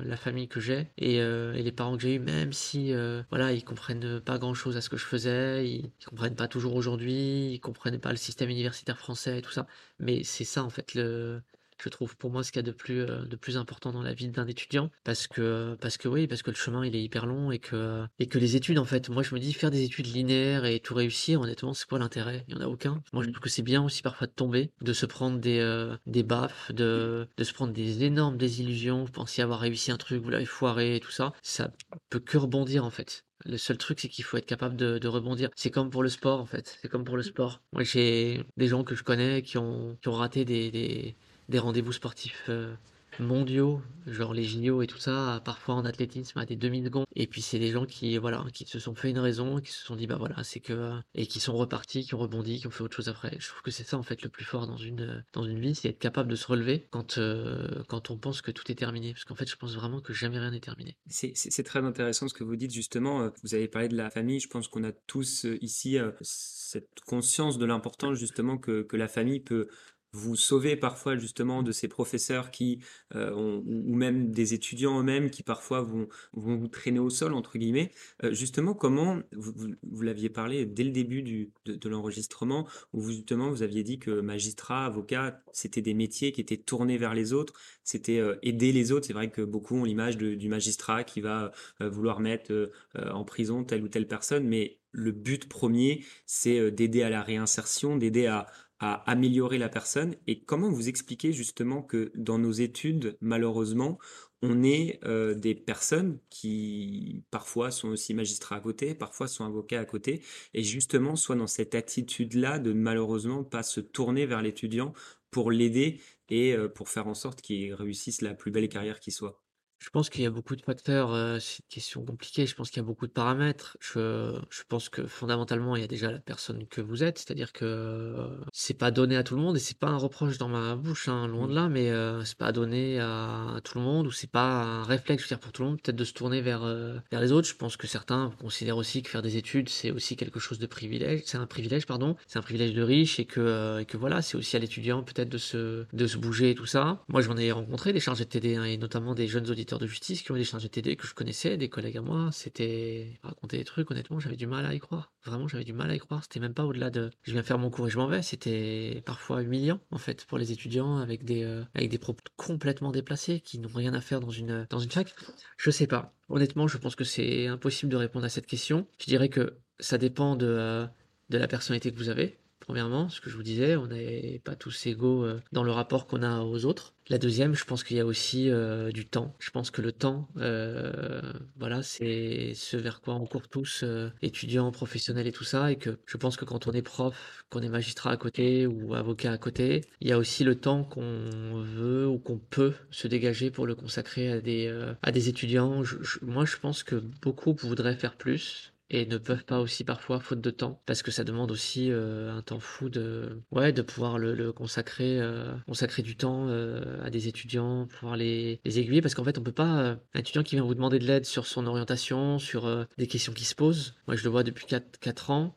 la 0.05 0.17
famille 0.17 0.49
que 0.49 0.61
j'ai 0.61 0.89
et, 0.99 1.17
et, 1.17 1.63
les 1.63 1.73
parents 1.73 1.97
que 1.97 2.03
j'ai 2.03 2.15
eu, 2.15 2.19
même 2.19 2.53
si, 2.53 2.93
voilà, 3.31 3.53
ils 3.53 3.65
comprennent 3.65 4.21
pas 4.21 4.39
grand-chose 4.39 4.77
à 4.77 4.81
ce 4.81 4.89
que 4.89 4.97
je 4.97 5.05
faisais, 5.05 5.69
ils, 5.69 5.91
ils 6.01 6.05
comprennent 6.07 6.37
pas 6.37 6.49
toujours 6.49 6.75
aujourd'hui, 6.75 7.53
ils 7.53 7.61
comprennent 7.61 7.99
pas 7.99 8.11
le 8.11 8.17
système 8.17 8.51
universitaire 8.51 8.99
français 8.99 9.39
et 9.39 9.43
tout 9.43 9.53
ça. 9.53 9.67
Mais 9.99 10.23
c'est 10.25 10.45
ça, 10.45 10.65
en 10.65 10.71
fait, 10.71 10.95
le, 10.95 11.43
je 11.85 11.89
trouve 11.89 12.17
pour 12.17 12.31
moi 12.31 12.43
ce 12.43 12.53
qu'il 12.53 12.59
y 12.61 12.65
a 12.65 12.67
de 12.67 12.73
plus, 12.73 13.01
euh, 13.01 13.25
de 13.25 13.37
plus 13.37 13.57
important 13.57 13.93
dans 13.93 14.03
la 14.03 14.15
vie 14.15 14.29
d'un 14.29 14.47
étudiant 14.47 14.91
parce 15.05 15.27
que 15.27 15.77
parce 15.81 15.97
que 15.97 16.09
oui 16.09 16.27
parce 16.27 16.43
que 16.43 16.51
le 16.51 16.57
chemin 16.57 16.85
il 16.85 16.95
est 16.97 17.03
hyper 17.03 17.27
long 17.27 17.51
et 17.51 17.59
que 17.59 18.05
et 18.19 18.27
que 18.27 18.39
les 18.39 18.57
études 18.57 18.79
en 18.79 18.85
fait 18.85 19.09
moi 19.09 19.23
je 19.23 19.35
me 19.35 19.41
dis 19.41 19.53
faire 19.53 19.71
des 19.71 19.83
études 19.83 20.07
linéaires 20.07 20.65
et 20.65 20.81
tout 20.81 20.95
réussir 20.95 21.41
honnêtement 21.41 21.75
c'est 21.75 21.89
quoi 21.89 21.99
l'intérêt? 21.99 22.45
Il 22.49 22.55
y 22.55 22.59
en 22.59 22.61
a 22.61 22.69
aucun 22.69 23.03
moi 23.13 23.23
je 23.23 23.29
mmh. 23.29 23.33
trouve 23.33 23.43
que 23.43 23.51
c'est 23.51 23.63
bien 23.63 23.83
aussi 23.83 24.03
parfois 24.03 24.27
de 24.27 24.33
tomber 24.33 24.71
de 24.81 24.93
se 24.93 25.07
prendre 25.07 25.39
des 25.39 25.59
euh, 25.59 25.97
des 26.07 26.23
baffes 26.23 26.73
de 26.73 27.29
de 27.37 27.45
se 27.45 27.53
prendre 27.53 27.73
des 27.73 28.05
énormes 28.05 28.37
désillusions 28.37 29.05
vous 29.05 29.13
pensez 29.13 29.43
avoir 29.43 29.61
réussi 29.61 29.91
un 29.91 29.97
truc 29.97 30.23
vous 30.23 30.31
l'avez 30.31 30.45
foiré 30.45 30.97
et 30.97 31.01
tout 31.01 31.11
ça 31.11 31.33
ça 31.43 31.71
peut 32.11 32.21
que 32.21 32.39
rebondir 32.39 32.85
en 32.85 32.91
fait 32.91 33.25
le 33.45 33.57
seul 33.57 33.79
truc, 33.79 34.01
c'est 34.01 34.09
qu'il 34.09 34.25
faut 34.25 34.37
être 34.37 34.47
capable 34.47 34.77
de, 34.77 34.99
de 34.99 35.09
rebondir. 35.09 35.51
C'est 35.55 35.71
comme 35.71 35.91
pour 35.91 36.03
le 36.03 36.09
sport, 36.09 36.41
en 36.41 36.47
fait. 36.47 36.79
C'est 36.83 36.89
comme 36.89 37.05
pour 37.05 37.17
le 37.17 37.23
sport. 37.23 37.61
Moi, 37.73 37.85
j'ai 37.85 38.45
des 38.57 38.69
gens 38.69 38.85
que 38.85 38.95
je 38.95 39.03
connais 39.03 39.43
qui 39.43 39.59
ont, 39.59 39.97
qui 40.03 40.09
ont 40.09 40.13
raté 40.13 40.45
des, 40.45 40.71
des, 40.71 41.17
des 41.49 41.59
rendez-vous 41.59 41.93
sportifs 41.93 42.45
euh, 42.49 42.75
mondiaux, 43.21 43.81
genre 44.07 44.33
les 44.33 44.45
JO 44.45 44.83
et 44.83 44.87
tout 44.87 44.99
ça, 44.99 45.41
parfois 45.45 45.75
en 45.75 45.85
athlétisme 45.85 46.39
à 46.39 46.47
des 46.47 46.57
demi-secondes. 46.57 47.07
Et 47.15 47.27
puis 47.27 47.43
c'est 47.43 47.59
des 47.59 47.71
gens 47.71 47.85
qui, 47.85 48.17
voilà, 48.19 48.45
qui 48.53 48.65
se 48.67 48.79
sont 48.79 48.95
fait 48.95 49.11
une 49.11 49.19
raison, 49.19 49.61
qui 49.61 49.73
se 49.73 49.85
sont 49.85 49.97
dit, 49.97 50.07
bah 50.07 50.17
voilà, 50.19 50.43
c'est 50.45 50.61
que, 50.61 50.93
et 51.15 51.27
qui 51.27 51.41
sont 51.41 51.57
repartis, 51.57 52.05
qui 52.05 52.15
ont 52.15 52.19
rebondi, 52.19 52.61
qui 52.61 52.67
ont 52.67 52.71
fait 52.71 52.83
autre 52.83 52.97
chose 52.97 53.09
après. 53.09 53.37
Je 53.39 53.49
trouve 53.49 53.63
que 53.63 53.71
c'est 53.71 53.85
ça, 53.85 53.99
en 53.99 54.03
fait, 54.03 54.23
le 54.23 54.29
plus 54.29 54.45
fort 54.45 54.67
dans 54.67 54.77
une, 54.77 55.25
dans 55.33 55.45
une 55.45 55.59
vie, 55.59 55.75
c'est 55.75 55.89
être 55.89 55.99
capable 55.99 56.31
de 56.31 56.37
se 56.37 56.47
relever 56.47 56.87
quand, 56.91 57.19
euh, 57.19 57.83
quand 57.89 58.11
on 58.11 58.19
pense 58.19 58.43
que 58.43 58.51
tout 58.51 58.71
est 58.71 58.77
terminé. 58.77 59.13
Parce 59.13 59.25
qu'en 59.25 59.35
fait, 59.35 59.49
je 59.49 59.57
pense 59.57 59.75
vraiment 59.75 60.01
que 60.01 60.13
jamais 60.13 60.39
rien 60.39 60.51
n'est 60.51 60.61
terminé. 60.61 60.97
C'est 61.09 61.65
très 61.65 61.81
intéressant 61.81 62.29
ce 62.29 62.35
que 62.35 62.45
vous 62.45 62.57
dites, 62.57 62.73
justement. 62.73 63.23
Euh, 63.23 63.31
vous 63.43 63.55
avez 63.55 63.69
parlé 63.69 63.89
de 63.89 63.97
la 63.97 64.11
famille. 64.11 64.41
Je 64.41 64.49
pense 64.49 64.69
qu'on 64.69 64.85
a 64.85 64.93
tous 64.93 65.47
ici 65.61 65.99
cette 66.23 67.01
conscience 67.07 67.59
de 67.59 67.67
l'importance, 67.67 68.19
justement, 68.19 68.59
que, 68.59 68.83
que 68.83 68.97
la 68.97 69.09
famille 69.09 69.41
peut 69.41 69.69
vous 70.13 70.37
sauvez 70.37 70.77
parfois 70.77 71.17
justement 71.17 71.63
de 71.63 71.73
ces 71.73 71.89
professeurs 71.89 72.51
qui, 72.51 72.81
euh, 73.15 73.33
ou 73.35 73.95
même 73.95 74.31
des 74.31 74.55
étudiants 74.55 74.99
eux-mêmes 75.01 75.31
qui 75.31 75.43
parfois 75.43 75.83
vont, 75.83 76.09
vous 76.33 76.69
traîner 76.69 76.99
au 76.99 77.11
sol, 77.11 77.35
entre 77.35 77.59
guillemets. 77.59 77.93
Euh, 78.25 78.33
justement, 78.33 78.75
comment, 78.75 79.21
vous, 79.33 80.03
l'aviez 80.03 80.31
parlé 80.31 80.65
dès 80.65 80.85
le 80.85 80.91
début 80.91 81.23
de, 81.23 81.89
l'enregistrement, 81.89 82.67
où 82.93 83.01
vous, 83.01 83.13
justement 83.13 83.51
vous 83.51 83.63
aviez 83.63 83.83
dit 83.83 83.99
que 83.99 84.21
magistrat, 84.21 84.87
avocat, 84.87 85.43
c'était 85.53 85.83
des 85.83 85.95
métiers 85.95 86.33
qui 86.33 86.41
étaient 86.41 86.57
tournés 86.57 86.99
vers 86.99 87.15
les 87.15 87.33
autres, 87.33 87.55
c'était 87.85 88.19
euh, 88.19 88.37
aider 88.43 88.73
les 88.73 88.93
autres. 88.93 89.07
C'est 89.07 89.13
vrai 89.13 89.31
que 89.31 89.43
beaucoup 89.43 89.77
ont 89.77 89.85
l'image 89.85 90.17
du 90.17 90.49
magistrat 90.49 91.05
qui 91.05 91.21
va 91.21 91.53
vouloir 91.81 92.21
mettre 92.21 92.71
en 92.95 93.25
prison 93.25 93.65
telle 93.65 93.83
ou 93.83 93.89
telle 93.89 94.07
personne, 94.07 94.47
mais 94.47 94.79
le 94.93 95.13
but 95.13 95.49
premier, 95.49 96.05
c'est 96.27 96.71
d'aider 96.71 97.03
à 97.03 97.11
la 97.11 97.23
réinsertion, 97.23 97.97
d'aider 97.97 98.27
à, 98.27 98.47
à 98.81 99.11
améliorer 99.11 99.59
la 99.59 99.69
personne 99.69 100.15
et 100.27 100.41
comment 100.41 100.71
vous 100.71 100.89
expliquez 100.89 101.33
justement 101.33 101.83
que 101.83 102.13
dans 102.15 102.39
nos 102.39 102.53
études, 102.53 103.17
malheureusement, 103.21 103.99
on 104.43 104.63
est 104.63 105.01
euh, 105.05 105.35
des 105.35 105.55
personnes 105.55 106.19
qui 106.31 107.25
parfois 107.31 107.71
sont 107.71 107.89
aussi 107.89 108.15
magistrats 108.15 108.57
à 108.57 108.61
côté, 108.61 108.95
parfois 108.95 109.27
sont 109.27 109.45
avocats 109.45 109.81
à 109.81 109.85
côté, 109.85 110.23
et 110.55 110.63
justement 110.63 111.17
soit 111.17 111.37
dans 111.37 111.47
cette 111.49 111.75
attitude-là 111.75 112.59
de 112.59 112.73
malheureusement 112.73 113.43
pas 113.43 113.63
se 113.65 113.81
tourner 113.81 114.27
vers 114.27 114.43
l'étudiant 114.43 114.93
pour 115.31 115.51
l'aider 115.51 116.01
et 116.29 116.55
euh, 116.55 116.69
pour 116.69 116.89
faire 116.89 117.09
en 117.09 117.15
sorte 117.15 117.41
qu'il 117.43 117.75
réussisse 117.75 118.23
la 118.23 118.35
plus 118.35 118.51
belle 118.51 118.69
carrière 118.69 119.01
qui 119.01 119.11
soit. 119.11 119.43
Je 119.79 119.91
pense 119.91 120.11
qu'il 120.11 120.23
y 120.23 120.27
a 120.27 120.31
beaucoup 120.31 120.57
de 120.57 120.63
facteurs, 120.63 121.11
c'est 121.41 121.61
une 121.61 121.69
question 121.69 122.05
compliquée, 122.05 122.47
je 122.47 122.55
pense 122.55 122.71
qu'il 122.71 122.79
y 122.79 122.85
a 122.85 122.87
beaucoup 122.87 123.07
de 123.07 123.13
paramètres. 123.13 123.77
Je 123.81 124.39
je 124.51 124.63
pense 124.69 124.89
que 124.89 125.07
fondamentalement, 125.07 125.77
il 125.77 125.83
y 125.83 125.85
a 125.85 125.89
déjà 125.89 126.11
la 126.11 126.19
personne 126.19 126.67
que 126.67 126.81
vous 126.81 127.03
êtes, 127.03 127.19
c'est-à-dire 127.19 127.53
que, 127.53 128.15
c'est 128.53 128.75
pas 128.75 128.91
donné 128.91 129.17
à 129.17 129.23
tout 129.23 129.37
le 129.37 129.41
monde 129.41 129.57
et 129.57 129.61
c'est 129.61 129.79
pas 129.79 129.89
un 129.89 129.97
reproche 129.97 130.39
dans 130.39 130.49
ma 130.49 130.75
bouche, 130.77 131.09
hein, 131.09 131.27
loin 131.27 131.47
de 131.47 131.53
mmh. 131.53 131.55
là, 131.55 131.69
mais, 131.69 132.25
c'est 132.25 132.39
pas 132.39 132.53
donné 132.53 133.01
à 133.01 133.61
tout 133.65 133.79
le 133.79 133.85
monde 133.85 134.07
ou 134.07 134.11
c'est 134.11 134.31
pas 134.31 134.63
un 134.63 134.83
réflexe, 134.83 135.23
je 135.23 135.29
veux 135.29 135.37
dire, 135.37 135.41
pour 135.41 135.53
tout 135.53 135.63
le 135.63 135.69
monde, 135.69 135.81
peut-être 135.83 135.97
de 135.97 136.05
se 136.05 136.13
tourner 136.13 136.41
vers, 136.41 136.65
vers 137.11 137.21
les 137.21 137.33
autres. 137.33 137.49
Je 137.49 137.55
pense 137.55 137.77
que 137.77 137.87
certains 137.87 138.33
considèrent 138.41 138.77
aussi 138.77 139.03
que 139.03 139.09
faire 139.09 139.23
des 139.23 139.37
études, 139.37 139.69
c'est 139.69 139.91
aussi 139.91 140.17
quelque 140.17 140.41
chose 140.41 140.59
de 140.59 140.67
privilège 140.67 140.89
c'est 141.25 141.37
un 141.37 141.47
privilège, 141.47 141.87
pardon, 141.87 142.17
c'est 142.27 142.39
un 142.39 142.43
privilège 142.43 142.75
de 142.75 142.83
riche 142.83 143.21
et 143.21 143.25
que, 143.25 143.81
et 143.81 143.85
que 143.85 143.97
voilà, 143.97 144.23
c'est 144.23 144.37
aussi 144.37 144.57
à 144.57 144.59
l'étudiant 144.59 145.03
peut-être 145.03 145.29
de 145.29 145.39
se 145.39 145.85
de 145.93 146.07
se 146.07 146.17
bouger 146.17 146.51
et 146.51 146.55
tout 146.55 146.67
ça. 146.67 147.03
Moi, 147.09 147.21
j'en 147.21 147.37
ai 147.37 147.53
rencontré 147.53 147.93
des 147.93 148.01
chargés 148.01 148.25
de 148.25 148.31
TD, 148.31 148.57
hein, 148.57 148.65
et 148.65 148.77
notamment 148.77 149.15
des 149.15 149.29
jeunes 149.29 149.51
auditeurs 149.51 149.68
de 149.77 149.87
justice 149.87 150.23
qui 150.23 150.33
ont 150.33 150.37
eu 150.37 150.39
des 150.39 150.45
charges 150.45 150.63
de 150.63 150.69
TD 150.69 150.97
que 150.97 151.07
je 151.07 151.13
connaissais, 151.13 151.59
des 151.59 151.69
collègues 151.69 151.99
à 151.99 152.01
moi. 152.01 152.31
C'était 152.33 153.19
raconter 153.23 153.59
des 153.59 153.65
trucs, 153.65 153.91
honnêtement, 153.91 154.19
j'avais 154.19 154.37
du 154.37 154.47
mal 154.47 154.65
à 154.65 154.75
y 154.75 154.79
croire. 154.79 155.13
Vraiment, 155.27 155.47
j'avais 155.47 155.65
du 155.65 155.75
mal 155.75 155.91
à 155.91 155.95
y 155.95 155.99
croire. 155.99 156.23
C'était 156.23 156.41
même 156.41 156.55
pas 156.55 156.65
au-delà 156.65 156.89
de 156.89 157.11
je 157.23 157.33
viens 157.33 157.43
faire 157.43 157.59
mon 157.59 157.69
cours 157.69 157.89
et 157.89 157.91
je 157.91 157.99
m'en 157.99 158.07
vais. 158.07 158.23
C'était 158.23 159.03
parfois 159.05 159.43
humiliant, 159.43 159.81
en 159.91 159.99
fait, 159.99 160.25
pour 160.25 160.39
les 160.39 160.51
étudiants 160.51 160.97
avec 160.97 161.25
des, 161.25 161.43
euh, 161.43 161.63
avec 161.75 161.91
des 161.91 161.99
propos 161.99 162.23
complètement 162.37 162.91
déplacés 162.91 163.41
qui 163.41 163.59
n'ont 163.59 163.69
rien 163.69 163.93
à 163.93 164.01
faire 164.01 164.21
dans 164.21 164.31
une, 164.31 164.67
dans 164.71 164.79
une 164.79 164.91
fac. 164.91 165.15
Je 165.59 165.71
sais 165.71 165.87
pas. 165.87 166.15
Honnêtement, 166.31 166.67
je 166.67 166.79
pense 166.79 166.97
que 166.97 167.05
c'est 167.05 167.47
impossible 167.47 167.93
de 167.93 167.97
répondre 167.97 168.25
à 168.25 168.31
cette 168.31 168.47
question. 168.47 168.87
Je 168.99 169.07
dirais 169.07 169.29
que 169.29 169.59
ça 169.81 169.99
dépend 169.99 170.37
de, 170.37 170.47
euh, 170.47 170.87
de 171.29 171.37
la 171.39 171.49
personnalité 171.49 171.93
que 171.93 171.99
vous 171.99 172.09
avez 172.09 172.39
premièrement, 172.69 173.09
ce 173.09 173.23
que 173.23 173.31
je 173.31 173.37
vous 173.37 173.43
disais, 173.43 173.77
on 173.77 173.87
n'est 173.87 174.43
pas 174.45 174.55
tous 174.55 174.87
égaux 174.87 175.25
euh, 175.25 175.41
dans 175.53 175.65
le 175.65 175.71
rapport 175.71 176.07
qu'on 176.07 176.23
a 176.23 176.43
aux 176.43 176.67
autres. 176.67 176.93
La 177.09 177.17
deuxième, 177.17 177.55
je 177.55 177.65
pense 177.65 177.83
qu'il 177.83 177.97
y 177.97 178.01
a 178.01 178.05
aussi 178.05 178.51
euh, 178.51 178.93
du 178.93 179.07
temps. 179.07 179.35
Je 179.39 179.51
pense 179.51 179.71
que 179.71 179.81
le 179.81 179.93
temps, 179.93 180.29
euh, 180.37 181.23
voilà, 181.57 181.83
c'est 181.83 182.53
ce 182.55 182.77
vers 182.77 183.01
quoi 183.01 183.15
on 183.15 183.25
court 183.25 183.49
tous, 183.49 183.81
euh, 183.83 184.11
étudiants, 184.21 184.71
professionnels 184.71 185.27
et 185.27 185.33
tout 185.33 185.45
ça, 185.45 185.73
et 185.73 185.77
que 185.77 185.99
je 186.05 186.19
pense 186.19 186.37
que 186.37 186.45
quand 186.45 186.67
on 186.67 186.73
est 186.73 186.83
prof, 186.83 187.43
qu'on 187.49 187.63
est 187.63 187.71
magistrat 187.71 188.11
à 188.11 188.19
côté 188.19 188.67
ou 188.67 188.95
avocat 188.95 189.33
à 189.33 189.39
côté, 189.39 189.81
il 190.03 190.09
y 190.09 190.13
a 190.13 190.19
aussi 190.19 190.45
le 190.45 190.57
temps 190.57 190.85
qu'on 190.85 191.63
veut 191.63 192.07
ou 192.07 192.19
qu'on 192.19 192.37
peut 192.37 192.75
se 192.91 193.09
dégager 193.09 193.51
pour 193.51 193.67
le 193.67 193.75
consacrer 193.75 194.31
à 194.31 194.41
des, 194.43 194.69
à 195.03 195.11
des 195.11 195.31
étudiants. 195.31 195.83
moi, 196.21 196.45
je 196.45 196.57
pense 196.59 196.83
que 196.83 196.97
beaucoup 197.23 197.57
voudraient 197.59 197.97
faire 197.97 198.17
plus 198.17 198.75
et 198.91 199.07
ne 199.07 199.19
peuvent 199.19 199.45
pas 199.45 199.61
aussi 199.61 199.85
parfois 199.85 200.21
faute 200.21 200.41
de 200.41 200.51
temps 200.51 200.81
parce 200.87 201.03
que 201.03 201.11
ça 201.11 201.25
demande 201.25 201.51
aussi 201.51 201.91
euh, 201.91 202.35
un 202.35 202.43
temps 202.43 202.61
fou 202.61 202.89
de 202.89 203.43
ouais 203.51 203.73
de 203.73 203.83
pouvoir 203.83 204.19
le, 204.19 204.53
consacrer 204.53 205.19
euh, 205.21 205.55
consacrer 205.67 206.03
du 206.03 206.17
temps 206.17 206.47
euh, 206.49 206.99
à 207.05 207.11
des 207.11 207.29
étudiants 207.29 207.87
pouvoir 207.87 208.17
les, 208.17 208.61
les 208.65 208.79
aiguiller 208.79 209.03
parce 209.03 209.15
qu'en 209.15 209.25
fait 209.25 209.39
on 209.39 209.43
peut 209.43 209.53
pas 209.53 209.99
un 210.15 210.19
étudiant 210.19 210.43
qui 210.43 210.57
vient 210.57 210.65
vous 210.65 210.75
demander 210.75 210.99
de 210.99 211.05
l'aide 211.05 211.27
sur 211.27 211.47
son 211.47 211.67
orientation 211.67 212.39
sur 212.39 212.87
des 212.97 213.07
questions 213.07 213.33
qui 213.33 213.45
se 213.45 213.55
posent. 213.55 213.95
Moi 214.07 214.17
je 214.17 214.25
le 214.25 214.31
vois 214.31 214.43
depuis 214.43 214.67
4, 214.67 214.99
4 215.01 215.31
ans 215.31 215.57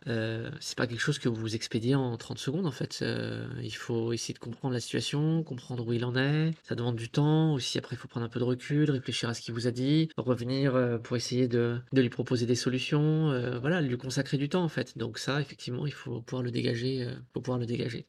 c'est 0.59 0.77
pas 0.77 0.87
quelque 0.87 0.99
chose 0.99 1.19
que 1.19 1.29
vous 1.29 1.55
expédiez 1.55 1.95
en 1.95 2.17
30 2.17 2.37
secondes 2.37 2.65
en 2.65 2.71
fait. 2.71 3.03
Il 3.61 3.71
faut 3.71 4.13
essayer 4.13 4.33
de 4.33 4.39
comprendre 4.39 4.73
la 4.73 4.79
situation 4.79 5.43
comprendre 5.43 5.87
où 5.87 5.93
il 5.93 6.03
en 6.05 6.15
est. 6.15 6.51
Ça 6.63 6.75
demande 6.75 6.95
du 6.95 7.09
temps. 7.09 7.53
Aussi 7.53 7.77
après 7.77 7.95
il 7.95 7.99
faut 7.99 8.07
prendre 8.07 8.25
un 8.25 8.29
peu 8.29 8.39
de 8.39 8.45
recul 8.45 8.89
réfléchir 8.91 9.29
à 9.29 9.33
ce 9.33 9.41
qu'il 9.41 9.53
vous 9.53 9.67
a 9.67 9.71
dit 9.71 10.09
revenir 10.17 10.99
pour 11.03 11.15
essayer 11.15 11.47
de, 11.47 11.77
de 11.93 12.01
lui 12.01 12.09
proposer 12.09 12.45
des 12.45 12.55
solutions 12.55 13.20
euh, 13.29 13.59
voilà, 13.59 13.81
lui 13.81 13.97
consacrer 13.97 14.37
du 14.37 14.49
temps 14.49 14.63
en 14.63 14.69
fait. 14.69 14.97
Donc 14.97 15.19
ça, 15.19 15.39
effectivement, 15.41 15.85
il 15.85 15.93
faut 15.93 16.21
pouvoir 16.21 16.43
le 16.43 16.51
dégager, 16.51 17.03
euh, 17.03 17.13
faut 17.33 17.41
pouvoir 17.41 17.59
le 17.59 17.65
dégager. 17.65 18.07